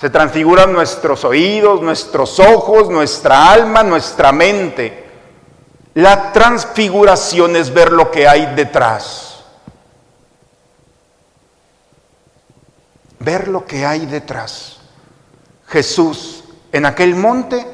Se 0.00 0.08
transfiguran 0.08 0.72
nuestros 0.72 1.24
oídos, 1.24 1.82
nuestros 1.82 2.38
ojos, 2.38 2.88
nuestra 2.88 3.50
alma, 3.50 3.82
nuestra 3.82 4.30
mente. 4.30 5.04
La 5.94 6.30
transfiguración 6.32 7.56
es 7.56 7.74
ver 7.74 7.90
lo 7.90 8.08
que 8.08 8.28
hay 8.28 8.54
detrás. 8.54 9.42
Ver 13.18 13.48
lo 13.48 13.66
que 13.66 13.84
hay 13.84 14.06
detrás. 14.06 14.79
Jesús 15.70 16.44
en 16.72 16.86
aquel 16.86 17.14
monte 17.14 17.64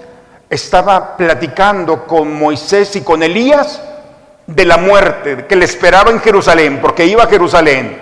estaba 0.48 1.16
platicando 1.16 2.06
con 2.06 2.32
Moisés 2.32 2.94
y 2.96 3.00
con 3.00 3.22
Elías 3.22 3.80
de 4.46 4.64
la 4.64 4.76
muerte 4.76 5.46
que 5.46 5.56
le 5.56 5.64
esperaba 5.64 6.10
en 6.10 6.20
Jerusalén, 6.20 6.78
porque 6.80 7.04
iba 7.04 7.24
a 7.24 7.28
Jerusalén. 7.28 8.00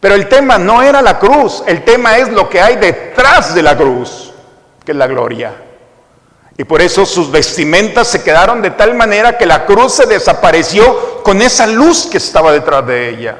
Pero 0.00 0.14
el 0.14 0.28
tema 0.28 0.58
no 0.58 0.82
era 0.82 1.02
la 1.02 1.18
cruz, 1.18 1.62
el 1.66 1.84
tema 1.84 2.18
es 2.18 2.28
lo 2.30 2.48
que 2.48 2.60
hay 2.60 2.76
detrás 2.76 3.54
de 3.54 3.62
la 3.62 3.76
cruz, 3.76 4.32
que 4.84 4.92
es 4.92 4.98
la 4.98 5.06
gloria. 5.06 5.52
Y 6.56 6.64
por 6.64 6.82
eso 6.82 7.06
sus 7.06 7.30
vestimentas 7.30 8.08
se 8.08 8.22
quedaron 8.22 8.62
de 8.62 8.72
tal 8.72 8.94
manera 8.94 9.38
que 9.38 9.46
la 9.46 9.64
cruz 9.64 9.92
se 9.92 10.06
desapareció 10.06 11.22
con 11.22 11.40
esa 11.40 11.66
luz 11.68 12.08
que 12.10 12.18
estaba 12.18 12.50
detrás 12.52 12.84
de 12.86 13.10
ella. 13.10 13.38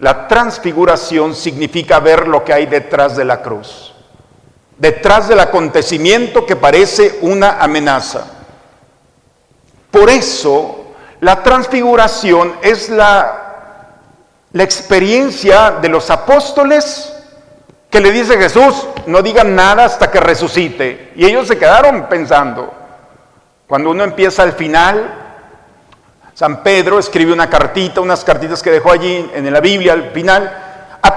La 0.00 0.28
transfiguración 0.28 1.34
significa 1.34 1.98
ver 1.98 2.28
lo 2.28 2.44
que 2.44 2.52
hay 2.52 2.66
detrás 2.66 3.16
de 3.16 3.24
la 3.24 3.40
cruz 3.40 3.91
detrás 4.78 5.28
del 5.28 5.40
acontecimiento 5.40 6.46
que 6.46 6.56
parece 6.56 7.18
una 7.22 7.62
amenaza. 7.62 8.26
Por 9.90 10.08
eso, 10.08 10.94
la 11.20 11.42
transfiguración 11.42 12.54
es 12.62 12.88
la, 12.88 13.98
la 14.52 14.62
experiencia 14.62 15.72
de 15.72 15.88
los 15.88 16.10
apóstoles 16.10 17.12
que 17.90 18.00
le 18.00 18.10
dice 18.10 18.38
Jesús, 18.38 18.86
no 19.06 19.20
digan 19.20 19.54
nada 19.54 19.84
hasta 19.84 20.10
que 20.10 20.18
resucite. 20.18 21.12
Y 21.14 21.26
ellos 21.26 21.46
se 21.46 21.58
quedaron 21.58 22.08
pensando. 22.08 22.72
Cuando 23.66 23.90
uno 23.90 24.02
empieza 24.02 24.42
al 24.42 24.52
final, 24.52 25.22
San 26.32 26.62
Pedro 26.62 26.98
escribe 26.98 27.34
una 27.34 27.50
cartita, 27.50 28.00
unas 28.00 28.24
cartitas 28.24 28.62
que 28.62 28.70
dejó 28.70 28.92
allí 28.92 29.30
en 29.34 29.52
la 29.52 29.60
Biblia 29.60 29.92
al 29.92 30.10
final, 30.10 30.61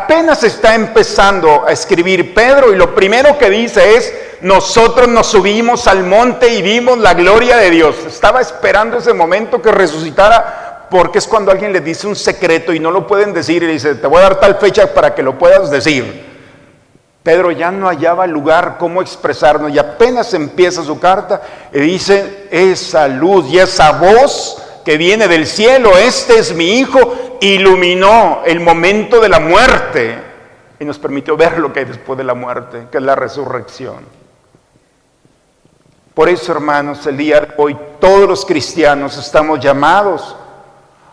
apenas 0.05 0.43
está 0.43 0.75
empezando 0.75 1.65
a 1.67 1.71
escribir 1.71 2.31
Pedro 2.35 2.71
y 2.71 2.75
lo 2.75 2.93
primero 2.93 3.39
que 3.39 3.49
dice 3.49 3.95
es, 3.95 4.13
nosotros 4.41 5.07
nos 5.07 5.25
subimos 5.25 5.87
al 5.87 6.03
monte 6.03 6.53
y 6.53 6.61
vimos 6.61 6.99
la 6.99 7.15
gloria 7.15 7.57
de 7.57 7.71
Dios. 7.71 7.95
Estaba 8.05 8.39
esperando 8.39 8.97
ese 8.97 9.13
momento 9.13 9.59
que 9.59 9.71
resucitara 9.71 10.87
porque 10.91 11.17
es 11.17 11.25
cuando 11.25 11.51
alguien 11.51 11.73
le 11.73 11.79
dice 11.79 12.05
un 12.05 12.15
secreto 12.15 12.71
y 12.71 12.79
no 12.79 12.91
lo 12.91 13.07
pueden 13.07 13.33
decir 13.33 13.63
y 13.63 13.65
dice, 13.67 13.95
te 13.95 14.05
voy 14.05 14.19
a 14.19 14.25
dar 14.25 14.39
tal 14.39 14.57
fecha 14.57 14.93
para 14.93 15.15
que 15.15 15.23
lo 15.23 15.39
puedas 15.39 15.71
decir. 15.71 16.23
Pedro 17.23 17.49
ya 17.49 17.71
no 17.71 17.87
hallaba 17.87 18.27
lugar 18.27 18.75
cómo 18.77 19.01
expresarnos 19.01 19.71
y 19.71 19.79
apenas 19.79 20.35
empieza 20.35 20.83
su 20.83 20.99
carta 20.99 21.41
y 21.73 21.79
dice, 21.79 22.47
esa 22.51 23.07
luz 23.07 23.47
y 23.49 23.57
esa 23.57 23.93
voz 23.93 24.61
que 24.85 24.97
viene 24.97 25.27
del 25.27 25.47
cielo, 25.47 25.97
este 25.97 26.37
es 26.37 26.53
mi 26.53 26.77
hijo, 26.77 26.99
iluminó 27.41 28.41
el 28.45 28.59
momento 28.59 29.19
de 29.19 29.29
la 29.29 29.39
muerte 29.39 30.17
y 30.79 30.85
nos 30.85 30.99
permitió 30.99 31.37
ver 31.37 31.59
lo 31.59 31.71
que 31.71 31.79
hay 31.79 31.85
después 31.85 32.17
de 32.17 32.23
la 32.23 32.33
muerte, 32.33 32.87
que 32.91 32.97
es 32.97 33.03
la 33.03 33.15
resurrección. 33.15 34.05
Por 36.13 36.29
eso, 36.29 36.51
hermanos, 36.51 37.05
el 37.07 37.17
día 37.17 37.41
de 37.41 37.53
hoy 37.57 37.77
todos 37.99 38.27
los 38.27 38.45
cristianos 38.45 39.17
estamos 39.17 39.59
llamados 39.59 40.35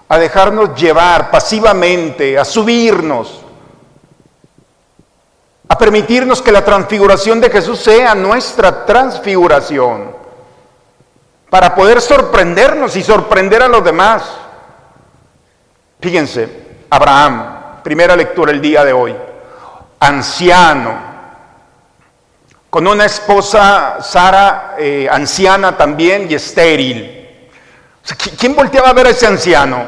a 0.09 0.19
dejarnos 0.19 0.75
llevar 0.81 1.31
pasivamente, 1.31 2.39
a 2.39 2.45
subirnos, 2.45 3.41
a 5.69 5.79
permitirnos 5.79 6.43
que 6.43 6.53
la 6.53 6.65
transfiguración 6.65 7.41
de 7.41 7.51
Jesús 7.51 7.81
sea 7.81 8.15
nuestra 8.15 8.85
transfiguración 8.85 10.15
para 11.49 11.75
poder 11.75 12.01
sorprendernos 12.01 12.95
y 12.97 13.03
sorprender 13.03 13.63
a 13.63 13.69
los 13.69 13.83
demás. 13.83 14.23
Fíjense, 16.03 16.49
Abraham, 16.91 17.81
primera 17.85 18.17
lectura 18.17 18.51
el 18.51 18.61
día 18.61 18.85
de 18.85 18.93
hoy, 18.93 19.15
anciano, 20.01 21.13
con 22.69 22.89
una 22.89 23.05
esposa, 23.05 23.99
Sara, 24.01 24.75
eh, 24.77 25.09
anciana 25.09 25.77
también 25.77 26.27
y 26.29 26.35
estéril. 26.35 27.51
¿Quién 28.37 28.57
volteaba 28.57 28.89
a 28.89 28.93
ver 28.95 29.07
a 29.07 29.11
ese 29.11 29.29
anciano? 29.29 29.85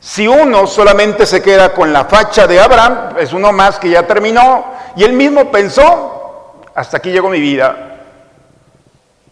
Si 0.00 0.26
uno 0.26 0.66
solamente 0.66 1.26
se 1.26 1.42
queda 1.42 1.74
con 1.74 1.92
la 1.92 2.06
facha 2.06 2.46
de 2.46 2.58
Abraham, 2.58 3.16
es 3.18 3.34
uno 3.34 3.52
más 3.52 3.78
que 3.78 3.90
ya 3.90 4.06
terminó, 4.06 4.64
y 4.96 5.04
él 5.04 5.12
mismo 5.12 5.52
pensó, 5.52 6.62
hasta 6.74 6.96
aquí 6.96 7.10
llegó 7.10 7.28
mi 7.28 7.40
vida. 7.40 7.98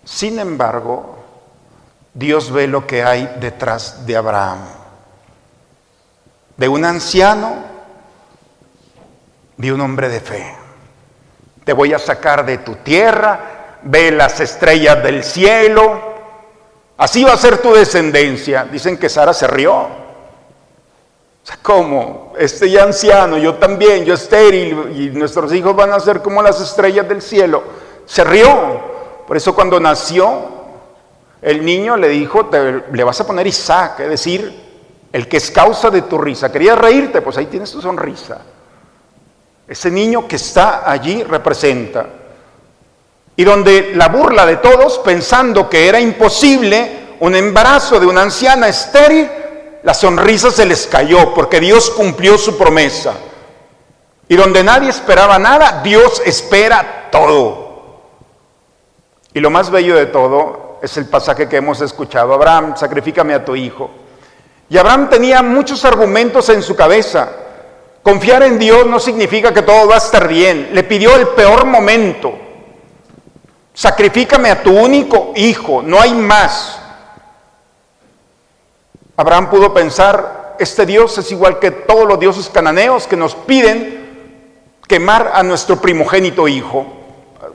Sin 0.04 0.38
embargo, 0.38 1.25
Dios 2.12 2.52
ve 2.52 2.66
lo 2.66 2.87
que 2.87 3.02
hay 3.02 3.37
detrás 3.40 4.04
de 4.04 4.16
Abraham. 4.18 4.79
De 6.60 6.68
un 6.68 6.84
anciano, 6.84 7.54
de 9.56 9.72
un 9.72 9.80
hombre 9.80 10.10
de 10.10 10.20
fe. 10.20 10.54
Te 11.64 11.72
voy 11.72 11.94
a 11.94 11.98
sacar 11.98 12.44
de 12.44 12.58
tu 12.58 12.74
tierra, 12.74 13.78
ve 13.82 14.10
las 14.10 14.40
estrellas 14.40 15.02
del 15.02 15.24
cielo. 15.24 15.98
Así 16.98 17.24
va 17.24 17.32
a 17.32 17.38
ser 17.38 17.62
tu 17.62 17.72
descendencia. 17.72 18.64
Dicen 18.70 18.98
que 18.98 19.08
Sara 19.08 19.32
se 19.32 19.46
rió. 19.46 19.72
O 19.72 19.88
sea, 21.42 21.56
¿cómo? 21.62 22.34
Este 22.38 22.68
ya 22.68 22.82
anciano, 22.82 23.38
yo 23.38 23.54
también, 23.54 24.04
yo 24.04 24.12
estéril, 24.12 24.94
y 25.00 25.18
nuestros 25.18 25.54
hijos 25.54 25.74
van 25.74 25.94
a 25.94 25.98
ser 25.98 26.20
como 26.20 26.42
las 26.42 26.60
estrellas 26.60 27.08
del 27.08 27.22
cielo. 27.22 27.62
Se 28.04 28.22
rió. 28.22 28.82
Por 29.26 29.34
eso 29.34 29.54
cuando 29.54 29.80
nació, 29.80 30.42
el 31.40 31.64
niño 31.64 31.96
le 31.96 32.10
dijo, 32.10 32.50
le 32.92 33.02
vas 33.02 33.18
a 33.18 33.26
poner 33.26 33.46
Isaac, 33.46 34.00
es 34.00 34.10
decir, 34.10 34.69
el 35.12 35.28
que 35.28 35.38
es 35.38 35.50
causa 35.50 35.90
de 35.90 36.02
tu 36.02 36.18
risa. 36.18 36.52
¿Querías 36.52 36.78
reírte? 36.78 37.20
Pues 37.20 37.36
ahí 37.36 37.46
tienes 37.46 37.70
tu 37.70 37.80
sonrisa. 37.80 38.38
Ese 39.66 39.90
niño 39.90 40.26
que 40.26 40.36
está 40.36 40.90
allí 40.90 41.22
representa. 41.22 42.06
Y 43.36 43.44
donde 43.44 43.92
la 43.94 44.08
burla 44.08 44.44
de 44.46 44.56
todos, 44.56 44.98
pensando 44.98 45.68
que 45.68 45.88
era 45.88 46.00
imposible 46.00 47.16
un 47.20 47.34
embarazo 47.34 47.98
de 47.98 48.06
una 48.06 48.22
anciana 48.22 48.68
estéril, 48.68 49.30
la 49.82 49.94
sonrisa 49.94 50.50
se 50.50 50.66
les 50.66 50.86
cayó 50.86 51.32
porque 51.34 51.60
Dios 51.60 51.90
cumplió 51.90 52.36
su 52.36 52.58
promesa. 52.58 53.14
Y 54.28 54.36
donde 54.36 54.62
nadie 54.62 54.90
esperaba 54.90 55.38
nada, 55.38 55.80
Dios 55.82 56.22
espera 56.24 57.08
todo. 57.10 57.70
Y 59.32 59.40
lo 59.40 59.50
más 59.50 59.70
bello 59.70 59.96
de 59.96 60.06
todo 60.06 60.78
es 60.82 60.96
el 60.96 61.06
pasaje 61.06 61.48
que 61.48 61.56
hemos 61.56 61.80
escuchado. 61.80 62.34
Abraham, 62.34 62.76
sacrifícame 62.76 63.34
a 63.34 63.44
tu 63.44 63.56
hijo. 63.56 63.90
Y 64.70 64.78
Abraham 64.78 65.10
tenía 65.10 65.42
muchos 65.42 65.84
argumentos 65.84 66.48
en 66.48 66.62
su 66.62 66.76
cabeza. 66.76 67.28
Confiar 68.04 68.44
en 68.44 68.56
Dios 68.56 68.86
no 68.86 69.00
significa 69.00 69.52
que 69.52 69.62
todo 69.62 69.88
va 69.88 69.96
a 69.96 69.98
estar 69.98 70.28
bien. 70.28 70.70
Le 70.72 70.84
pidió 70.84 71.16
el 71.16 71.28
peor 71.28 71.66
momento. 71.66 72.32
Sacrifícame 73.74 74.48
a 74.48 74.62
tu 74.62 74.70
único 74.70 75.32
hijo, 75.34 75.82
no 75.82 76.00
hay 76.00 76.14
más. 76.14 76.80
Abraham 79.16 79.50
pudo 79.50 79.74
pensar, 79.74 80.56
este 80.58 80.86
Dios 80.86 81.18
es 81.18 81.30
igual 81.32 81.58
que 81.58 81.72
todos 81.72 82.06
los 82.06 82.20
dioses 82.20 82.48
cananeos 82.48 83.06
que 83.06 83.16
nos 83.16 83.34
piden 83.34 84.00
quemar 84.86 85.32
a 85.34 85.42
nuestro 85.42 85.80
primogénito 85.80 86.46
hijo. 86.46 86.86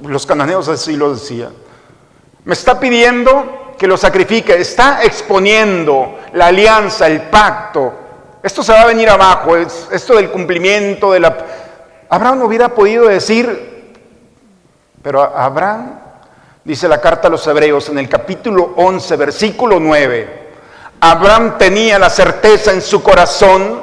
Los 0.01 0.25
cananeos 0.25 0.67
así 0.67 0.95
lo 0.97 1.13
decían. 1.13 1.53
Me 2.43 2.53
está 2.53 2.79
pidiendo 2.79 3.73
que 3.77 3.87
lo 3.87 3.97
sacrifique, 3.97 4.59
está 4.59 5.03
exponiendo 5.03 6.14
la 6.35 6.47
alianza, 6.47 7.07
el 7.07 7.21
pacto. 7.23 7.93
Esto 8.43 8.61
se 8.61 8.73
va 8.73 8.81
a 8.81 8.85
venir 8.87 9.09
abajo, 9.09 9.55
es 9.55 9.87
esto 9.91 10.15
del 10.15 10.29
cumplimiento 10.29 11.11
de 11.11 11.21
la... 11.21 11.37
Abraham 12.09 12.39
no 12.39 12.45
hubiera 12.45 12.69
podido 12.69 13.07
decir, 13.07 13.93
pero 15.01 15.23
Abraham, 15.23 15.99
dice 16.63 16.87
la 16.87 16.99
carta 16.99 17.29
a 17.29 17.31
los 17.31 17.47
hebreos 17.47 17.89
en 17.89 17.99
el 17.99 18.09
capítulo 18.09 18.73
11, 18.75 19.15
versículo 19.15 19.79
9, 19.79 20.51
Abraham 20.99 21.57
tenía 21.57 21.97
la 21.97 22.09
certeza 22.09 22.71
en 22.71 22.81
su 22.81 23.01
corazón 23.01 23.81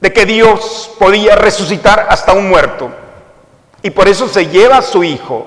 de 0.00 0.12
que 0.12 0.26
Dios 0.26 0.90
podía 0.98 1.34
resucitar 1.34 2.06
hasta 2.10 2.34
un 2.34 2.48
muerto. 2.48 2.90
Y 3.82 3.90
por 3.90 4.06
eso 4.06 4.28
se 4.28 4.48
lleva 4.48 4.78
a 4.78 4.82
su 4.82 5.02
hijo 5.02 5.46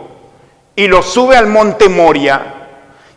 y 0.75 0.87
lo 0.87 1.03
sube 1.03 1.37
al 1.37 1.45
monte 1.45 1.89
Moria. 1.89 2.56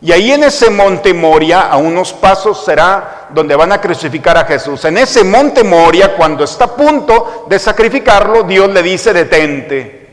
Y 0.01 0.11
ahí 0.11 0.31
en 0.31 0.43
ese 0.43 0.69
monte 0.69 1.13
Moria, 1.13 1.61
a 1.61 1.77
unos 1.77 2.11
pasos 2.11 2.65
será 2.65 3.27
donde 3.29 3.55
van 3.55 3.71
a 3.71 3.79
crucificar 3.79 4.37
a 4.37 4.45
Jesús. 4.45 4.83
En 4.85 4.97
ese 4.97 5.23
monte 5.23 5.63
Moria, 5.63 6.15
cuando 6.15 6.43
está 6.43 6.65
a 6.65 6.75
punto 6.75 7.45
de 7.47 7.59
sacrificarlo, 7.59 8.43
Dios 8.43 8.69
le 8.71 8.81
dice, 8.81 9.13
detente, 9.13 10.09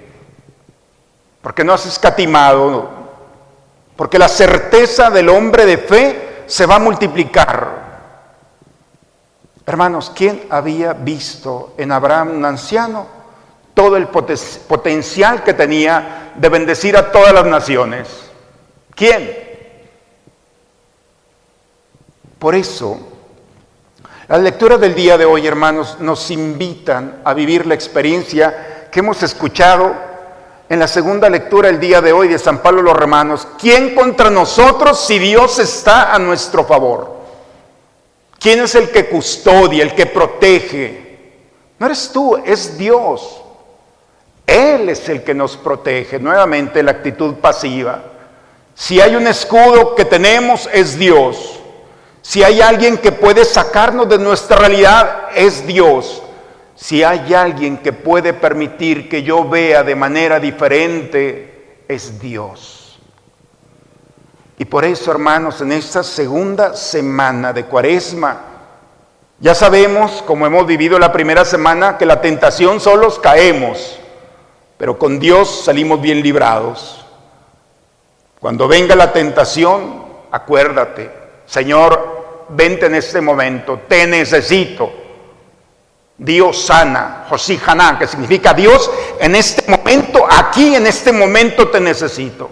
porque 1.40 1.64
no 1.64 1.72
has 1.72 1.86
escatimado, 1.86 2.90
porque 3.96 4.18
la 4.18 4.28
certeza 4.28 5.08
del 5.10 5.30
hombre 5.30 5.64
de 5.64 5.78
fe 5.78 6.42
se 6.46 6.66
va 6.66 6.76
a 6.76 6.80
multiplicar. 6.80 7.88
Hermanos, 9.64 10.12
¿quién 10.14 10.46
había 10.50 10.92
visto 10.92 11.74
en 11.78 11.92
Abraham 11.92 12.36
un 12.36 12.44
anciano? 12.44 13.18
todo 13.78 13.96
el 13.96 14.08
potencial 14.08 15.44
que 15.44 15.54
tenía 15.54 16.32
de 16.34 16.48
bendecir 16.48 16.96
a 16.96 17.12
todas 17.12 17.32
las 17.32 17.46
naciones. 17.46 18.08
¿Quién? 18.92 19.47
Por 22.38 22.54
eso, 22.54 22.98
las 24.28 24.40
lecturas 24.40 24.80
del 24.80 24.94
día 24.94 25.18
de 25.18 25.24
hoy, 25.24 25.46
hermanos, 25.46 25.96
nos 26.00 26.30
invitan 26.30 27.20
a 27.24 27.34
vivir 27.34 27.66
la 27.66 27.74
experiencia 27.74 28.88
que 28.92 29.00
hemos 29.00 29.22
escuchado 29.22 29.94
en 30.68 30.78
la 30.78 30.86
segunda 30.86 31.30
lectura 31.30 31.68
el 31.68 31.80
día 31.80 32.00
de 32.00 32.12
hoy 32.12 32.28
de 32.28 32.38
San 32.38 32.58
Pablo 32.58 32.82
los 32.82 32.96
Romanos. 32.96 33.48
¿Quién 33.58 33.94
contra 33.94 34.30
nosotros 34.30 35.00
si 35.04 35.18
Dios 35.18 35.58
está 35.58 36.14
a 36.14 36.18
nuestro 36.18 36.64
favor? 36.64 37.16
¿Quién 38.38 38.60
es 38.60 38.74
el 38.74 38.90
que 38.90 39.06
custodia, 39.06 39.82
el 39.82 39.94
que 39.94 40.06
protege? 40.06 41.08
No 41.78 41.86
eres 41.86 42.10
tú, 42.12 42.36
es 42.44 42.76
Dios. 42.76 43.42
Él 44.46 44.88
es 44.88 45.08
el 45.08 45.24
que 45.24 45.34
nos 45.34 45.56
protege. 45.56 46.18
Nuevamente 46.18 46.82
la 46.82 46.92
actitud 46.92 47.34
pasiva. 47.36 48.02
Si 48.74 49.00
hay 49.00 49.16
un 49.16 49.26
escudo 49.26 49.94
que 49.94 50.04
tenemos 50.04 50.68
es 50.72 50.98
Dios. 50.98 51.57
Si 52.28 52.42
hay 52.42 52.60
alguien 52.60 52.98
que 52.98 53.10
puede 53.10 53.42
sacarnos 53.46 54.06
de 54.06 54.18
nuestra 54.18 54.58
realidad 54.58 55.28
es 55.34 55.66
Dios. 55.66 56.22
Si 56.74 57.02
hay 57.02 57.32
alguien 57.32 57.78
que 57.78 57.94
puede 57.94 58.34
permitir 58.34 59.08
que 59.08 59.22
yo 59.22 59.48
vea 59.48 59.82
de 59.82 59.94
manera 59.94 60.38
diferente 60.38 61.84
es 61.88 62.20
Dios. 62.20 62.98
Y 64.58 64.66
por 64.66 64.84
eso, 64.84 65.10
hermanos, 65.10 65.62
en 65.62 65.72
esta 65.72 66.02
segunda 66.02 66.76
semana 66.76 67.54
de 67.54 67.64
Cuaresma, 67.64 68.40
ya 69.40 69.54
sabemos, 69.54 70.22
como 70.26 70.46
hemos 70.46 70.66
vivido 70.66 70.98
la 70.98 71.10
primera 71.10 71.46
semana, 71.46 71.96
que 71.96 72.04
la 72.04 72.20
tentación 72.20 72.78
solos 72.78 73.18
caemos 73.18 73.98
pero 74.76 74.96
con 74.96 75.18
Dios 75.18 75.64
salimos 75.64 76.00
bien 76.00 76.22
librados. 76.22 77.04
Cuando 78.38 78.68
venga 78.68 78.94
la 78.94 79.12
tentación, 79.12 80.04
acuérdate, 80.30 81.10
Señor, 81.44 82.17
vente 82.50 82.86
en 82.86 82.94
este 82.94 83.20
momento, 83.20 83.80
te 83.88 84.06
necesito. 84.06 84.92
Dios 86.16 86.64
sana, 86.64 87.26
Josí 87.28 87.60
Haná, 87.64 87.96
que 87.98 88.06
significa 88.08 88.52
Dios, 88.52 88.90
en 89.20 89.36
este 89.36 89.70
momento, 89.70 90.26
aquí 90.28 90.74
en 90.74 90.86
este 90.86 91.12
momento 91.12 91.68
te 91.68 91.80
necesito. 91.80 92.50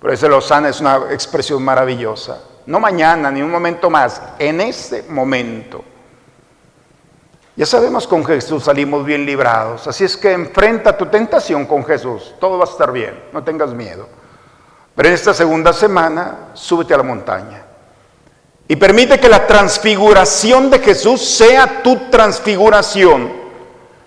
Pero 0.00 0.12
ese 0.12 0.28
lo 0.28 0.40
sana 0.40 0.68
es 0.68 0.80
una 0.80 1.06
expresión 1.10 1.62
maravillosa. 1.62 2.40
No 2.66 2.78
mañana, 2.78 3.30
ni 3.30 3.42
un 3.42 3.50
momento 3.50 3.90
más, 3.90 4.22
en 4.38 4.60
este 4.60 5.02
momento. 5.08 5.84
Ya 7.56 7.66
sabemos 7.66 8.06
con 8.06 8.24
Jesús 8.24 8.64
salimos 8.64 9.04
bien 9.04 9.24
librados, 9.24 9.86
así 9.86 10.04
es 10.04 10.16
que 10.16 10.32
enfrenta 10.32 10.96
tu 10.96 11.06
tentación 11.06 11.66
con 11.66 11.84
Jesús, 11.84 12.34
todo 12.40 12.58
va 12.58 12.64
a 12.64 12.68
estar 12.68 12.90
bien, 12.90 13.14
no 13.32 13.44
tengas 13.44 13.72
miedo. 13.72 14.08
Pero 14.96 15.08
en 15.08 15.14
esta 15.14 15.32
segunda 15.32 15.72
semana, 15.72 16.50
súbete 16.54 16.94
a 16.94 16.96
la 16.96 17.04
montaña 17.04 17.63
y 18.66 18.76
permite 18.76 19.20
que 19.20 19.28
la 19.28 19.46
transfiguración 19.46 20.70
de 20.70 20.78
Jesús 20.78 21.22
sea 21.22 21.82
tu 21.82 22.08
transfiguración. 22.10 23.32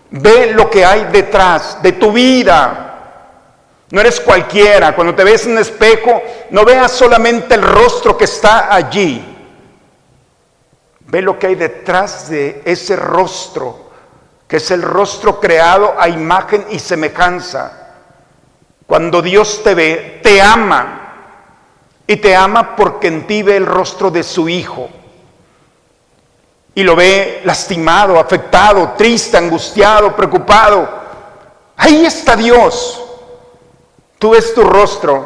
Ve 0.10 0.52
lo 0.54 0.70
que 0.70 0.84
hay 0.84 1.06
detrás 1.12 1.82
de 1.82 1.92
tu 1.92 2.12
vida. 2.12 2.88
No 3.92 4.02
eres 4.02 4.20
cualquiera. 4.20 4.96
Cuando 4.96 5.14
te 5.14 5.24
ves 5.24 5.46
en 5.46 5.54
un 5.54 5.60
espejo, 5.60 6.22
no 6.50 6.66
veas 6.66 6.92
solamente 6.92 7.56
el 7.56 7.62
rostro 7.62 8.18
que 8.18 8.26
está 8.26 8.74
allí. 8.74 9.36
Ve 11.02 11.22
lo 11.22 11.38
que 11.38 11.48
hay 11.48 11.56
detrás 11.56 12.30
de 12.30 12.62
ese 12.66 12.96
rostro, 12.96 13.92
que 14.48 14.58
es 14.58 14.72
el 14.72 14.82
rostro 14.82 15.40
creado 15.40 15.96
a 15.98 16.10
imagen 16.10 16.66
y 16.72 16.80
semejanza. 16.80 17.94
Cuando 18.86 19.22
Dios 19.22 19.62
te 19.64 19.76
ve, 19.76 20.20
te 20.24 20.42
ama. 20.42 20.97
Y 22.08 22.16
te 22.18 22.36
ama 22.36 22.76
porque 22.76 23.08
en 23.08 23.28
ti 23.28 23.44
ve 23.44 23.58
el 23.58 23.66
rostro 23.66 24.10
de 24.10 24.24
su 24.24 24.48
Hijo. 24.48 24.90
Y 26.74 26.84
lo 26.84 26.96
ve 26.96 27.42
lastimado, 27.44 28.18
afectado, 28.18 28.94
triste, 28.98 29.38
angustiado, 29.38 30.16
preocupado. 30.16 30.88
Ahí 31.76 32.06
está 32.06 32.36
Dios. 32.36 33.04
Tú 34.18 34.32
ves 34.32 34.54
tu 34.54 34.64
rostro, 34.64 35.26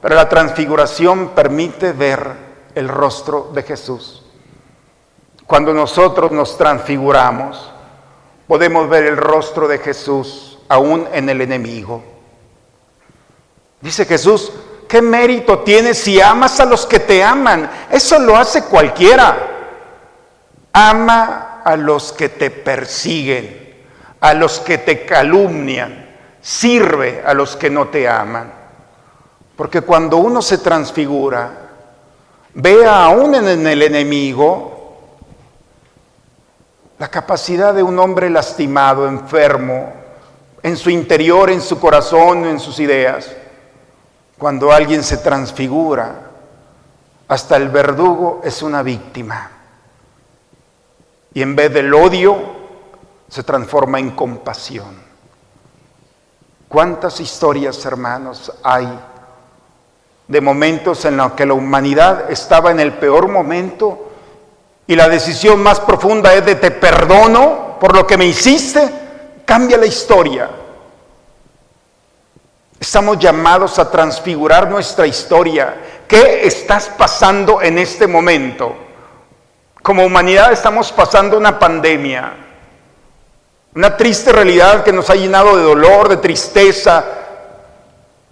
pero 0.00 0.14
la 0.14 0.28
transfiguración 0.28 1.28
permite 1.28 1.92
ver 1.92 2.46
el 2.74 2.88
rostro 2.88 3.50
de 3.52 3.62
Jesús. 3.62 4.22
Cuando 5.46 5.72
nosotros 5.72 6.32
nos 6.32 6.58
transfiguramos, 6.58 7.70
podemos 8.48 8.88
ver 8.88 9.06
el 9.06 9.16
rostro 9.16 9.68
de 9.68 9.78
Jesús 9.78 10.58
aún 10.68 11.06
en 11.12 11.28
el 11.28 11.40
enemigo. 11.40 12.02
Dice 13.80 14.04
Jesús, 14.04 14.52
¿qué 14.88 15.02
mérito 15.02 15.60
tienes 15.60 15.98
si 15.98 16.20
amas 16.20 16.60
a 16.60 16.64
los 16.64 16.86
que 16.86 17.00
te 17.00 17.22
aman? 17.22 17.70
Eso 17.90 18.18
lo 18.18 18.36
hace 18.36 18.64
cualquiera. 18.64 19.36
Ama 20.72 21.62
a 21.64 21.76
los 21.76 22.12
que 22.12 22.28
te 22.28 22.50
persiguen, 22.50 23.84
a 24.20 24.34
los 24.34 24.60
que 24.60 24.78
te 24.78 25.04
calumnian, 25.04 26.06
sirve 26.40 27.22
a 27.26 27.34
los 27.34 27.56
que 27.56 27.70
no 27.70 27.88
te 27.88 28.08
aman. 28.08 28.52
Porque 29.56 29.80
cuando 29.80 30.18
uno 30.18 30.42
se 30.42 30.58
transfigura, 30.58 31.50
ve 32.54 32.86
aún 32.86 33.34
en 33.34 33.66
el 33.66 33.82
enemigo 33.82 34.76
la 36.98 37.08
capacidad 37.08 37.74
de 37.74 37.82
un 37.82 37.98
hombre 37.98 38.30
lastimado, 38.30 39.08
enfermo, 39.08 39.92
en 40.62 40.76
su 40.76 40.90
interior, 40.90 41.50
en 41.50 41.60
su 41.60 41.78
corazón, 41.78 42.44
en 42.44 42.58
sus 42.58 42.80
ideas. 42.80 43.30
Cuando 44.38 44.70
alguien 44.70 45.02
se 45.02 45.18
transfigura, 45.18 46.14
hasta 47.28 47.56
el 47.56 47.68
verdugo 47.68 48.40
es 48.44 48.62
una 48.62 48.82
víctima. 48.82 49.50
Y 51.32 51.42
en 51.42 51.56
vez 51.56 51.72
del 51.72 51.92
odio, 51.92 52.36
se 53.28 53.42
transforma 53.42 53.98
en 53.98 54.10
compasión. 54.10 55.06
¿Cuántas 56.68 57.20
historias, 57.20 57.84
hermanos, 57.84 58.52
hay 58.62 58.88
de 60.28 60.40
momentos 60.40 61.04
en 61.04 61.16
los 61.16 61.32
que 61.32 61.46
la 61.46 61.54
humanidad 61.54 62.30
estaba 62.30 62.70
en 62.70 62.80
el 62.80 62.94
peor 62.94 63.28
momento 63.28 64.10
y 64.86 64.96
la 64.96 65.08
decisión 65.08 65.62
más 65.62 65.80
profunda 65.80 66.34
es 66.34 66.44
de 66.44 66.56
te 66.56 66.70
perdono 66.70 67.76
por 67.80 67.94
lo 67.94 68.06
que 68.06 68.16
me 68.16 68.26
hiciste, 68.26 68.88
cambia 69.44 69.76
la 69.76 69.86
historia. 69.86 70.50
Estamos 72.78 73.18
llamados 73.18 73.78
a 73.78 73.90
transfigurar 73.90 74.70
nuestra 74.70 75.06
historia. 75.06 76.02
¿Qué 76.06 76.46
estás 76.46 76.88
pasando 76.90 77.62
en 77.62 77.78
este 77.78 78.06
momento? 78.06 78.76
Como 79.82 80.04
humanidad 80.04 80.52
estamos 80.52 80.92
pasando 80.92 81.38
una 81.38 81.58
pandemia, 81.58 82.34
una 83.74 83.96
triste 83.96 84.32
realidad 84.32 84.84
que 84.84 84.92
nos 84.92 85.08
ha 85.10 85.14
llenado 85.14 85.56
de 85.56 85.62
dolor, 85.62 86.08
de 86.08 86.18
tristeza, 86.18 87.04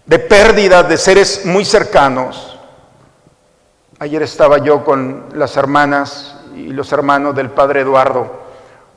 de 0.05 0.19
pérdida 0.19 0.83
de 0.83 0.99
seres 0.99 1.47
muy 1.47 1.65
cercanos. 1.65 2.59
Ayer 3.99 4.23
estaba 4.23 4.59
yo 4.59 4.85
con 4.85 5.31
las 5.35 5.57
hermanas 5.57 6.37
y 6.55 6.69
los 6.69 6.93
hermanos 6.93 7.35
del 7.35 7.51
padre 7.51 7.81
Eduardo, 7.81 8.43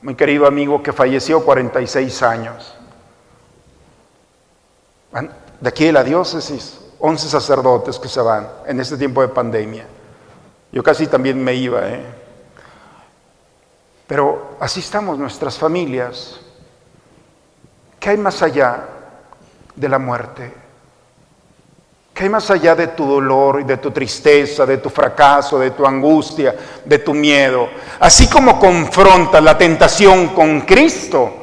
mi 0.02 0.14
querido 0.14 0.46
amigo 0.46 0.82
que 0.82 0.92
falleció 0.92 1.44
46 1.44 2.22
años. 2.22 2.77
De 5.12 5.68
aquí 5.68 5.86
de 5.86 5.92
la 5.92 6.04
diócesis, 6.04 6.78
11 6.98 7.28
sacerdotes 7.28 7.98
que 7.98 8.08
se 8.08 8.20
van 8.20 8.48
en 8.66 8.80
este 8.80 8.96
tiempo 8.96 9.22
de 9.22 9.28
pandemia. 9.28 9.86
Yo 10.70 10.82
casi 10.82 11.06
también 11.06 11.42
me 11.42 11.54
iba, 11.54 11.88
¿eh? 11.88 12.04
Pero 14.06 14.56
así 14.60 14.80
estamos 14.80 15.18
nuestras 15.18 15.58
familias. 15.58 16.40
¿Qué 18.00 18.10
hay 18.10 18.16
más 18.16 18.42
allá 18.42 18.84
de 19.74 19.88
la 19.88 19.98
muerte? 19.98 20.54
¿Qué 22.14 22.24
hay 22.24 22.30
más 22.30 22.50
allá 22.50 22.74
de 22.74 22.88
tu 22.88 23.06
dolor 23.06 23.60
y 23.60 23.64
de 23.64 23.76
tu 23.76 23.90
tristeza, 23.90 24.66
de 24.66 24.78
tu 24.78 24.90
fracaso, 24.90 25.58
de 25.58 25.70
tu 25.70 25.86
angustia, 25.86 26.54
de 26.84 26.98
tu 26.98 27.14
miedo? 27.14 27.68
Así 28.00 28.28
como 28.28 28.58
confronta 28.58 29.40
la 29.40 29.56
tentación 29.56 30.28
con 30.28 30.62
Cristo, 30.62 31.37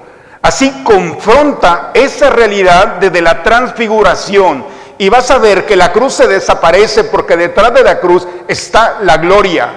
así 0.46 0.84
confronta 0.84 1.90
esa 1.96 2.30
realidad 2.30 2.98
desde 3.00 3.20
la 3.20 3.42
transfiguración 3.42 4.64
y 4.96 5.10
vas 5.10 5.32
a 5.32 5.40
ver 5.40 5.66
que 5.66 5.76
la 5.76 5.92
cruz 5.92 6.14
se 6.14 6.28
desaparece 6.28 7.06
porque 7.06 7.36
detrás 7.36 7.74
de 7.74 7.84
la 7.84 8.00
cruz 8.00 8.28
está 8.48 9.00
la 9.02 9.18
gloria. 9.18 9.74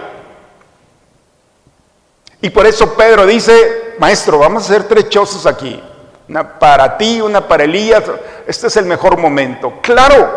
Y 2.42 2.50
por 2.50 2.66
eso 2.66 2.92
Pedro 2.94 3.24
dice, 3.24 3.94
maestro, 3.98 4.40
vamos 4.40 4.64
a 4.64 4.74
ser 4.74 4.84
trechosos 4.84 5.46
aquí. 5.46 5.82
Una 6.28 6.58
para 6.58 6.98
ti, 6.98 7.22
una 7.22 7.48
para 7.48 7.64
Elías. 7.64 8.04
Este 8.46 8.66
es 8.66 8.76
el 8.76 8.84
mejor 8.84 9.16
momento. 9.16 9.78
Claro, 9.80 10.30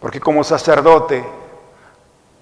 porque 0.00 0.18
como 0.18 0.42
sacerdote 0.42 1.24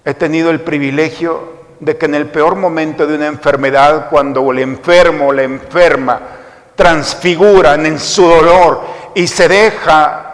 he 0.03 0.13
tenido 0.15 0.49
el 0.49 0.61
privilegio 0.61 1.55
de 1.79 1.97
que 1.97 2.07
en 2.07 2.15
el 2.15 2.31
peor 2.31 2.55
momento 2.55 3.05
de 3.05 3.13
una 3.13 3.27
enfermedad, 3.27 4.09
cuando 4.09 4.51
el 4.51 4.57
enfermo 4.57 5.31
la 5.31 5.43
enferma 5.43 6.36
transfiguran 6.77 7.85
en 7.87 7.99
su 7.99 8.25
dolor 8.25 8.81
y 9.15 9.27
se 9.27 9.49
deja 9.49 10.27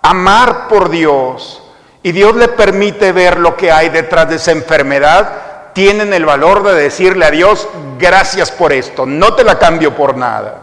amar 0.00 0.66
por 0.66 0.88
Dios. 0.88 1.62
Y 2.02 2.10
Dios 2.10 2.34
le 2.34 2.48
permite 2.48 3.12
ver 3.12 3.38
lo 3.38 3.56
que 3.56 3.70
hay 3.70 3.90
detrás 3.90 4.28
de 4.28 4.36
esa 4.36 4.50
enfermedad, 4.50 5.72
tienen 5.72 6.12
el 6.12 6.24
valor 6.24 6.64
de 6.64 6.74
decirle 6.74 7.26
a 7.26 7.30
Dios, 7.30 7.68
gracias 7.98 8.50
por 8.50 8.72
esto, 8.72 9.06
no 9.06 9.34
te 9.34 9.44
la 9.44 9.58
cambio 9.58 9.94
por 9.94 10.16
nada. 10.16 10.62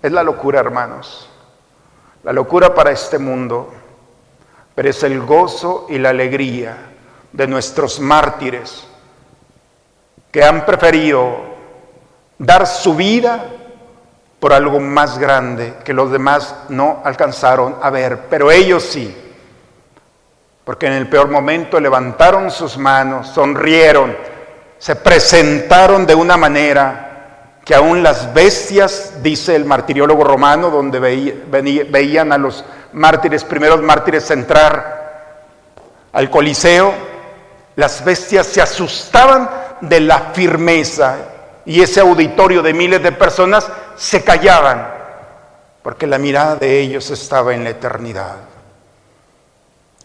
Es 0.00 0.12
la 0.12 0.22
locura, 0.22 0.60
hermanos, 0.60 1.28
la 2.22 2.32
locura 2.32 2.72
para 2.72 2.92
este 2.92 3.18
mundo, 3.18 3.74
pero 4.74 4.88
es 4.88 5.02
el 5.02 5.20
gozo 5.20 5.86
y 5.90 5.98
la 5.98 6.10
alegría 6.10 6.76
de 7.32 7.46
nuestros 7.48 7.98
mártires 7.98 8.86
que 10.30 10.44
han 10.44 10.64
preferido 10.64 11.57
dar 12.38 12.66
su 12.66 12.94
vida 12.94 13.44
por 14.38 14.52
algo 14.52 14.78
más 14.78 15.18
grande 15.18 15.74
que 15.84 15.92
los 15.92 16.10
demás 16.12 16.54
no 16.68 17.02
alcanzaron 17.04 17.76
a 17.82 17.90
ver, 17.90 18.26
pero 18.30 18.50
ellos 18.50 18.84
sí, 18.84 19.14
porque 20.64 20.86
en 20.86 20.92
el 20.92 21.08
peor 21.08 21.28
momento 21.28 21.80
levantaron 21.80 22.50
sus 22.50 22.78
manos, 22.78 23.28
sonrieron, 23.28 24.16
se 24.78 24.94
presentaron 24.94 26.06
de 26.06 26.14
una 26.14 26.36
manera 26.36 27.60
que 27.64 27.74
aún 27.74 28.02
las 28.02 28.32
bestias, 28.32 29.14
dice 29.22 29.56
el 29.56 29.64
martiriólogo 29.64 30.24
romano, 30.24 30.70
donde 30.70 31.00
veían 31.00 32.32
a 32.32 32.38
los 32.38 32.64
mártires, 32.92 33.44
primeros 33.44 33.82
mártires 33.82 34.30
entrar 34.30 34.98
al 36.12 36.30
Coliseo, 36.30 36.94
las 37.76 38.04
bestias 38.04 38.46
se 38.46 38.62
asustaban 38.62 39.50
de 39.80 40.00
la 40.00 40.18
firmeza 40.32 41.16
y 41.68 41.82
ese 41.82 42.00
auditorio 42.00 42.62
de 42.62 42.72
miles 42.72 43.02
de 43.02 43.12
personas 43.12 43.70
se 43.94 44.24
callaban 44.24 44.88
porque 45.82 46.06
la 46.06 46.16
mirada 46.16 46.56
de 46.56 46.80
ellos 46.80 47.10
estaba 47.10 47.54
en 47.54 47.62
la 47.62 47.70
eternidad. 47.70 48.36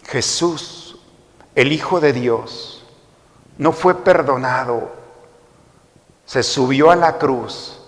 Jesús, 0.05 0.99
el 1.55 1.71
Hijo 1.71 2.01
de 2.01 2.11
Dios, 2.11 2.85
no 3.57 3.71
fue 3.71 4.03
perdonado, 4.03 4.91
se 6.25 6.43
subió 6.43 6.91
a 6.91 6.97
la 6.97 7.17
cruz, 7.17 7.79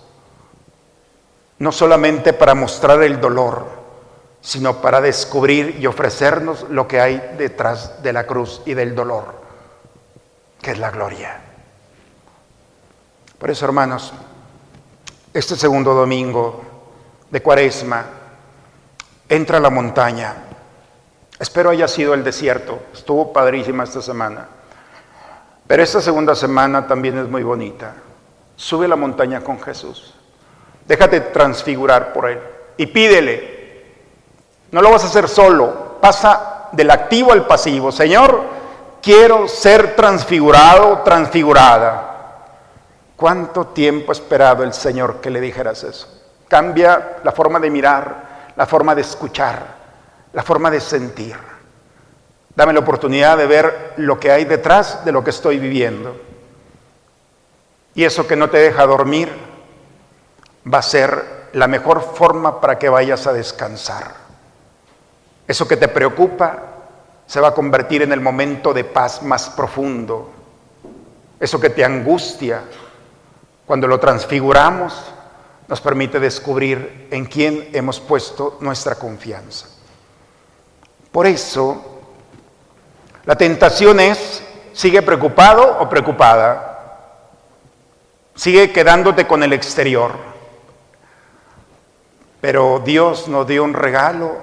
no 1.58 1.70
solamente 1.70 2.32
para 2.32 2.54
mostrar 2.54 3.02
el 3.02 3.20
dolor, 3.20 3.66
sino 4.40 4.80
para 4.80 5.02
descubrir 5.02 5.76
y 5.78 5.86
ofrecernos 5.86 6.64
lo 6.70 6.88
que 6.88 6.98
hay 6.98 7.34
detrás 7.36 8.02
de 8.02 8.14
la 8.14 8.26
cruz 8.26 8.62
y 8.64 8.72
del 8.72 8.94
dolor, 8.94 9.34
que 10.62 10.70
es 10.70 10.78
la 10.78 10.90
gloria. 10.90 11.45
Por 13.38 13.50
eso, 13.50 13.64
hermanos, 13.66 14.12
este 15.32 15.56
segundo 15.56 15.92
domingo 15.92 16.62
de 17.30 17.42
Cuaresma, 17.42 18.04
entra 19.28 19.58
a 19.58 19.60
la 19.60 19.70
montaña. 19.70 20.34
Espero 21.38 21.70
haya 21.70 21.86
sido 21.88 22.14
el 22.14 22.24
desierto. 22.24 22.78
Estuvo 22.94 23.32
padrísima 23.32 23.84
esta 23.84 24.00
semana. 24.00 24.48
Pero 25.66 25.82
esta 25.82 26.00
segunda 26.00 26.34
semana 26.34 26.86
también 26.86 27.18
es 27.18 27.28
muy 27.28 27.42
bonita. 27.42 27.94
Sube 28.56 28.86
a 28.86 28.88
la 28.88 28.96
montaña 28.96 29.42
con 29.42 29.60
Jesús. 29.60 30.14
Déjate 30.86 31.20
transfigurar 31.20 32.12
por 32.12 32.30
Él. 32.30 32.40
Y 32.78 32.86
pídele. 32.86 33.84
No 34.70 34.80
lo 34.80 34.90
vas 34.90 35.04
a 35.04 35.08
hacer 35.08 35.28
solo. 35.28 35.98
Pasa 36.00 36.68
del 36.72 36.90
activo 36.90 37.32
al 37.32 37.46
pasivo. 37.46 37.92
Señor, 37.92 38.44
quiero 39.02 39.48
ser 39.48 39.94
transfigurado, 39.94 41.02
transfigurada. 41.04 42.15
¿Cuánto 43.16 43.68
tiempo 43.68 44.12
ha 44.12 44.12
esperado 44.12 44.62
el 44.62 44.74
Señor 44.74 45.20
que 45.22 45.30
le 45.30 45.40
dijeras 45.40 45.82
eso? 45.84 46.06
Cambia 46.48 47.18
la 47.24 47.32
forma 47.32 47.58
de 47.58 47.70
mirar, 47.70 48.52
la 48.54 48.66
forma 48.66 48.94
de 48.94 49.00
escuchar, 49.00 49.66
la 50.34 50.42
forma 50.42 50.70
de 50.70 50.80
sentir. 50.80 51.36
Dame 52.54 52.74
la 52.74 52.80
oportunidad 52.80 53.38
de 53.38 53.46
ver 53.46 53.94
lo 53.96 54.20
que 54.20 54.30
hay 54.30 54.44
detrás 54.44 55.04
de 55.04 55.12
lo 55.12 55.24
que 55.24 55.30
estoy 55.30 55.58
viviendo. 55.58 56.20
Y 57.94 58.04
eso 58.04 58.26
que 58.26 58.36
no 58.36 58.50
te 58.50 58.58
deja 58.58 58.86
dormir 58.86 59.32
va 60.72 60.78
a 60.78 60.82
ser 60.82 61.48
la 61.54 61.66
mejor 61.66 62.02
forma 62.02 62.60
para 62.60 62.78
que 62.78 62.90
vayas 62.90 63.26
a 63.26 63.32
descansar. 63.32 64.14
Eso 65.48 65.66
que 65.66 65.78
te 65.78 65.88
preocupa 65.88 66.58
se 67.26 67.40
va 67.40 67.48
a 67.48 67.54
convertir 67.54 68.02
en 68.02 68.12
el 68.12 68.20
momento 68.20 68.74
de 68.74 68.84
paz 68.84 69.22
más 69.22 69.48
profundo. 69.48 70.30
Eso 71.40 71.58
que 71.58 71.70
te 71.70 71.84
angustia 71.84 72.62
cuando 73.66 73.88
lo 73.88 73.98
transfiguramos, 73.98 74.94
nos 75.68 75.80
permite 75.80 76.20
descubrir 76.20 77.08
en 77.10 77.26
quién 77.26 77.70
hemos 77.72 77.98
puesto 77.98 78.58
nuestra 78.60 78.94
confianza. 78.94 79.66
Por 81.10 81.26
eso, 81.26 82.00
la 83.24 83.36
tentación 83.36 83.98
es, 83.98 84.42
sigue 84.72 85.02
preocupado 85.02 85.78
o 85.80 85.88
preocupada, 85.88 87.00
sigue 88.36 88.70
quedándote 88.70 89.26
con 89.26 89.42
el 89.42 89.52
exterior. 89.52 90.12
Pero 92.40 92.80
Dios 92.84 93.26
nos 93.26 93.48
dio 93.48 93.64
un 93.64 93.74
regalo 93.74 94.36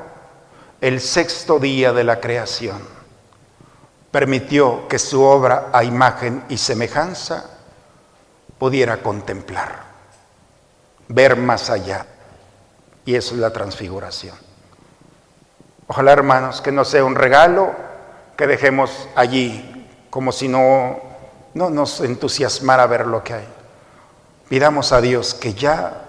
el 0.82 1.00
sexto 1.00 1.60
día 1.60 1.94
de 1.94 2.04
la 2.04 2.20
creación. 2.20 2.82
Permitió 4.12 4.88
que 4.90 5.00
su 5.00 5.24
obra 5.24 5.70
a 5.72 5.86
imagen 5.86 6.44
y 6.50 6.58
semejanza 6.58 7.53
pudiera 8.64 9.04
contemplar, 9.04 9.84
ver 11.10 11.36
más 11.36 11.70
allá. 11.70 12.06
Y 13.04 13.14
eso 13.14 13.36
es 13.36 13.42
la 13.42 13.52
transfiguración. 13.52 14.38
Ojalá, 15.88 16.14
hermanos, 16.14 16.62
que 16.62 16.72
no 16.72 16.86
sea 16.86 17.04
un 17.04 17.16
regalo 17.16 17.74
que 18.38 18.48
dejemos 18.48 19.10
allí, 19.16 19.86
como 20.10 20.32
si 20.32 20.48
no, 20.48 20.98
no 21.54 21.70
nos 21.72 22.00
entusiasmara 22.00 22.88
ver 22.88 23.06
lo 23.06 23.22
que 23.22 23.34
hay. 23.34 23.48
Pidamos 24.48 24.94
a 24.94 25.02
Dios 25.02 25.34
que 25.34 25.54
ya 25.54 26.06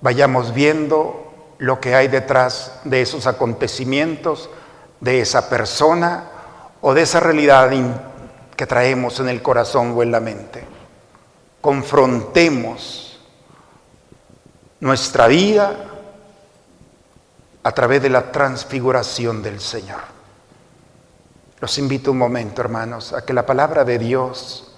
vayamos 0.00 0.52
viendo 0.52 1.54
lo 1.58 1.80
que 1.80 1.94
hay 1.94 2.08
detrás 2.08 2.80
de 2.82 3.00
esos 3.00 3.28
acontecimientos, 3.28 4.50
de 4.98 5.20
esa 5.20 5.48
persona 5.48 6.24
o 6.80 6.94
de 6.94 7.02
esa 7.02 7.20
realidad 7.20 7.70
que 8.56 8.66
traemos 8.66 9.20
en 9.20 9.28
el 9.28 9.40
corazón 9.40 9.94
o 9.96 10.02
en 10.02 10.10
la 10.10 10.18
mente 10.18 10.71
confrontemos 11.62 13.18
nuestra 14.80 15.28
vida 15.28 15.76
a 17.62 17.72
través 17.72 18.02
de 18.02 18.10
la 18.10 18.32
transfiguración 18.32 19.42
del 19.42 19.60
Señor. 19.60 20.00
Los 21.60 21.78
invito 21.78 22.10
un 22.10 22.18
momento, 22.18 22.60
hermanos, 22.60 23.12
a 23.12 23.24
que 23.24 23.32
la 23.32 23.46
palabra 23.46 23.84
de 23.84 23.98
Dios 23.98 24.74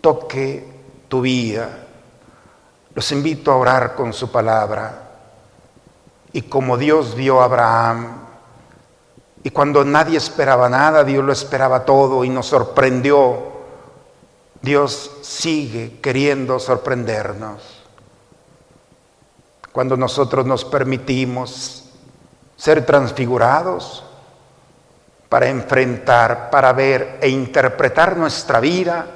toque 0.00 0.66
tu 1.08 1.20
vida. 1.20 1.68
Los 2.94 3.12
invito 3.12 3.52
a 3.52 3.56
orar 3.56 3.94
con 3.94 4.14
su 4.14 4.32
palabra. 4.32 5.10
Y 6.32 6.42
como 6.42 6.78
Dios 6.78 7.14
vio 7.14 7.42
a 7.42 7.44
Abraham, 7.44 8.22
y 9.44 9.50
cuando 9.50 9.84
nadie 9.84 10.16
esperaba 10.16 10.70
nada, 10.70 11.04
Dios 11.04 11.22
lo 11.22 11.32
esperaba 11.32 11.84
todo 11.84 12.24
y 12.24 12.30
nos 12.30 12.46
sorprendió 12.46 13.51
Dios 14.62 15.10
sigue 15.22 15.98
queriendo 16.00 16.60
sorprendernos. 16.60 17.62
Cuando 19.72 19.96
nosotros 19.96 20.46
nos 20.46 20.64
permitimos 20.64 21.84
ser 22.56 22.86
transfigurados 22.86 24.04
para 25.28 25.48
enfrentar, 25.48 26.50
para 26.50 26.72
ver 26.72 27.18
e 27.20 27.28
interpretar 27.28 28.16
nuestra 28.16 28.60
vida 28.60 29.06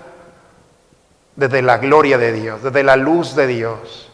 desde 1.36 1.62
la 1.62 1.78
gloria 1.78 2.18
de 2.18 2.32
Dios, 2.32 2.62
desde 2.62 2.82
la 2.82 2.96
luz 2.96 3.36
de 3.36 3.46
Dios. 3.46 4.10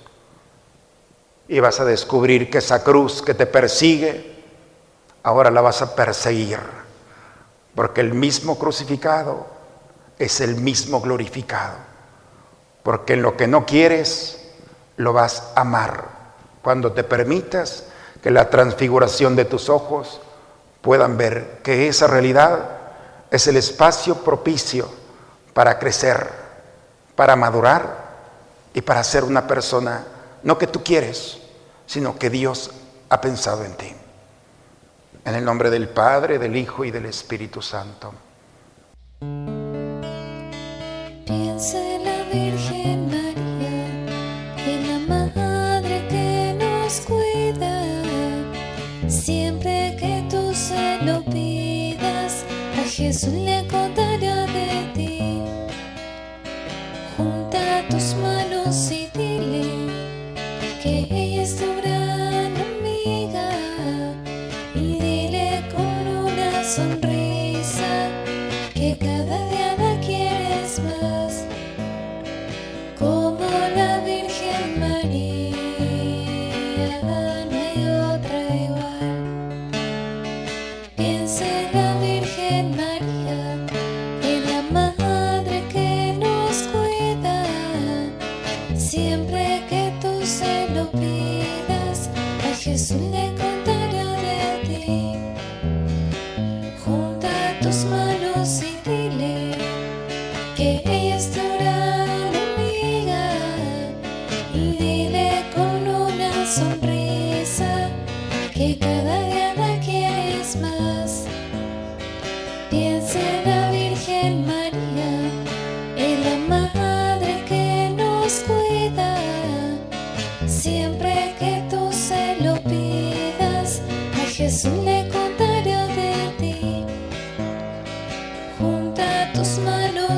Y 1.49 1.61
vas 1.61 1.81
a 1.81 1.85
descubrir 1.87 2.51
que 2.51 2.59
esa 2.59 2.85
cruz 2.85 3.23
que 3.23 3.33
te 3.33 3.47
persigue, 3.47 4.43
ahora 5.23 5.51
la 5.51 5.61
vas 5.61 5.81
a 5.81 5.95
perseguir, 5.95 6.59
porque 7.75 8.01
el 8.03 8.13
mismo 8.13 8.59
crucificado 8.59 9.52
es 10.23 10.41
el 10.41 10.57
mismo 10.57 11.01
glorificado. 11.01 11.75
Porque 12.83 13.15
en 13.15 13.23
lo 13.23 13.37
que 13.37 13.47
no 13.47 13.67
quieres, 13.67 14.49
lo 14.97 15.13
vas 15.13 15.53
a 15.55 15.63
amar. 15.63 16.05
Cuando 16.63 16.93
te 16.93 17.05
permitas 17.05 17.85
que 18.23 18.31
la 18.31 18.51
transfiguración 18.51 19.35
de 19.35 19.45
tus 19.45 19.69
ojos 19.69 20.21
puedan 20.81 21.17
ver 21.17 21.61
que 21.63 21.89
esa 21.89 22.07
realidad 22.07 22.71
es 23.31 23.47
el 23.49 23.57
espacio 23.57 24.17
propicio 24.17 24.89
para 25.55 25.79
crecer, 25.79 26.31
para 27.17 27.35
madurar 27.35 28.13
y 28.75 28.81
para 28.81 29.03
ser 29.03 29.25
una 29.25 29.47
persona, 29.47 30.05
no 30.45 30.57
que 30.57 30.67
tú 30.67 30.85
quieres, 30.85 31.39
sino 31.87 32.17
que 32.17 32.31
Dios 32.31 32.71
ha 33.09 33.21
pensado 33.21 33.65
en 33.65 33.75
ti. 33.75 33.93
En 35.25 35.35
el 35.35 35.45
nombre 35.45 35.71
del 35.71 35.89
Padre, 35.89 36.39
del 36.39 36.57
Hijo 36.57 36.85
y 36.85 36.91
del 36.91 37.07
Espíritu 37.07 37.61
Santo. 37.61 38.13
Virgen 42.33 43.09
María, 43.11 43.77
es 44.67 44.89
la 44.89 44.99
madre 45.01 46.03
que 46.09 46.57
nos 46.59 47.01
cuida. 47.01 47.85
Siempre 49.07 49.97
que 49.99 50.25
tú 50.31 50.55
se 50.55 50.99
lo 51.05 51.23
pidas, 51.25 52.45
a 52.81 52.89
Jesús 52.89 53.35
le 53.35 53.67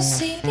see 0.05 0.44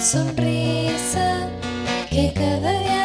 sonrisa 0.00 1.48
que 2.08 2.32
cada 2.32 2.70
día 2.80 2.97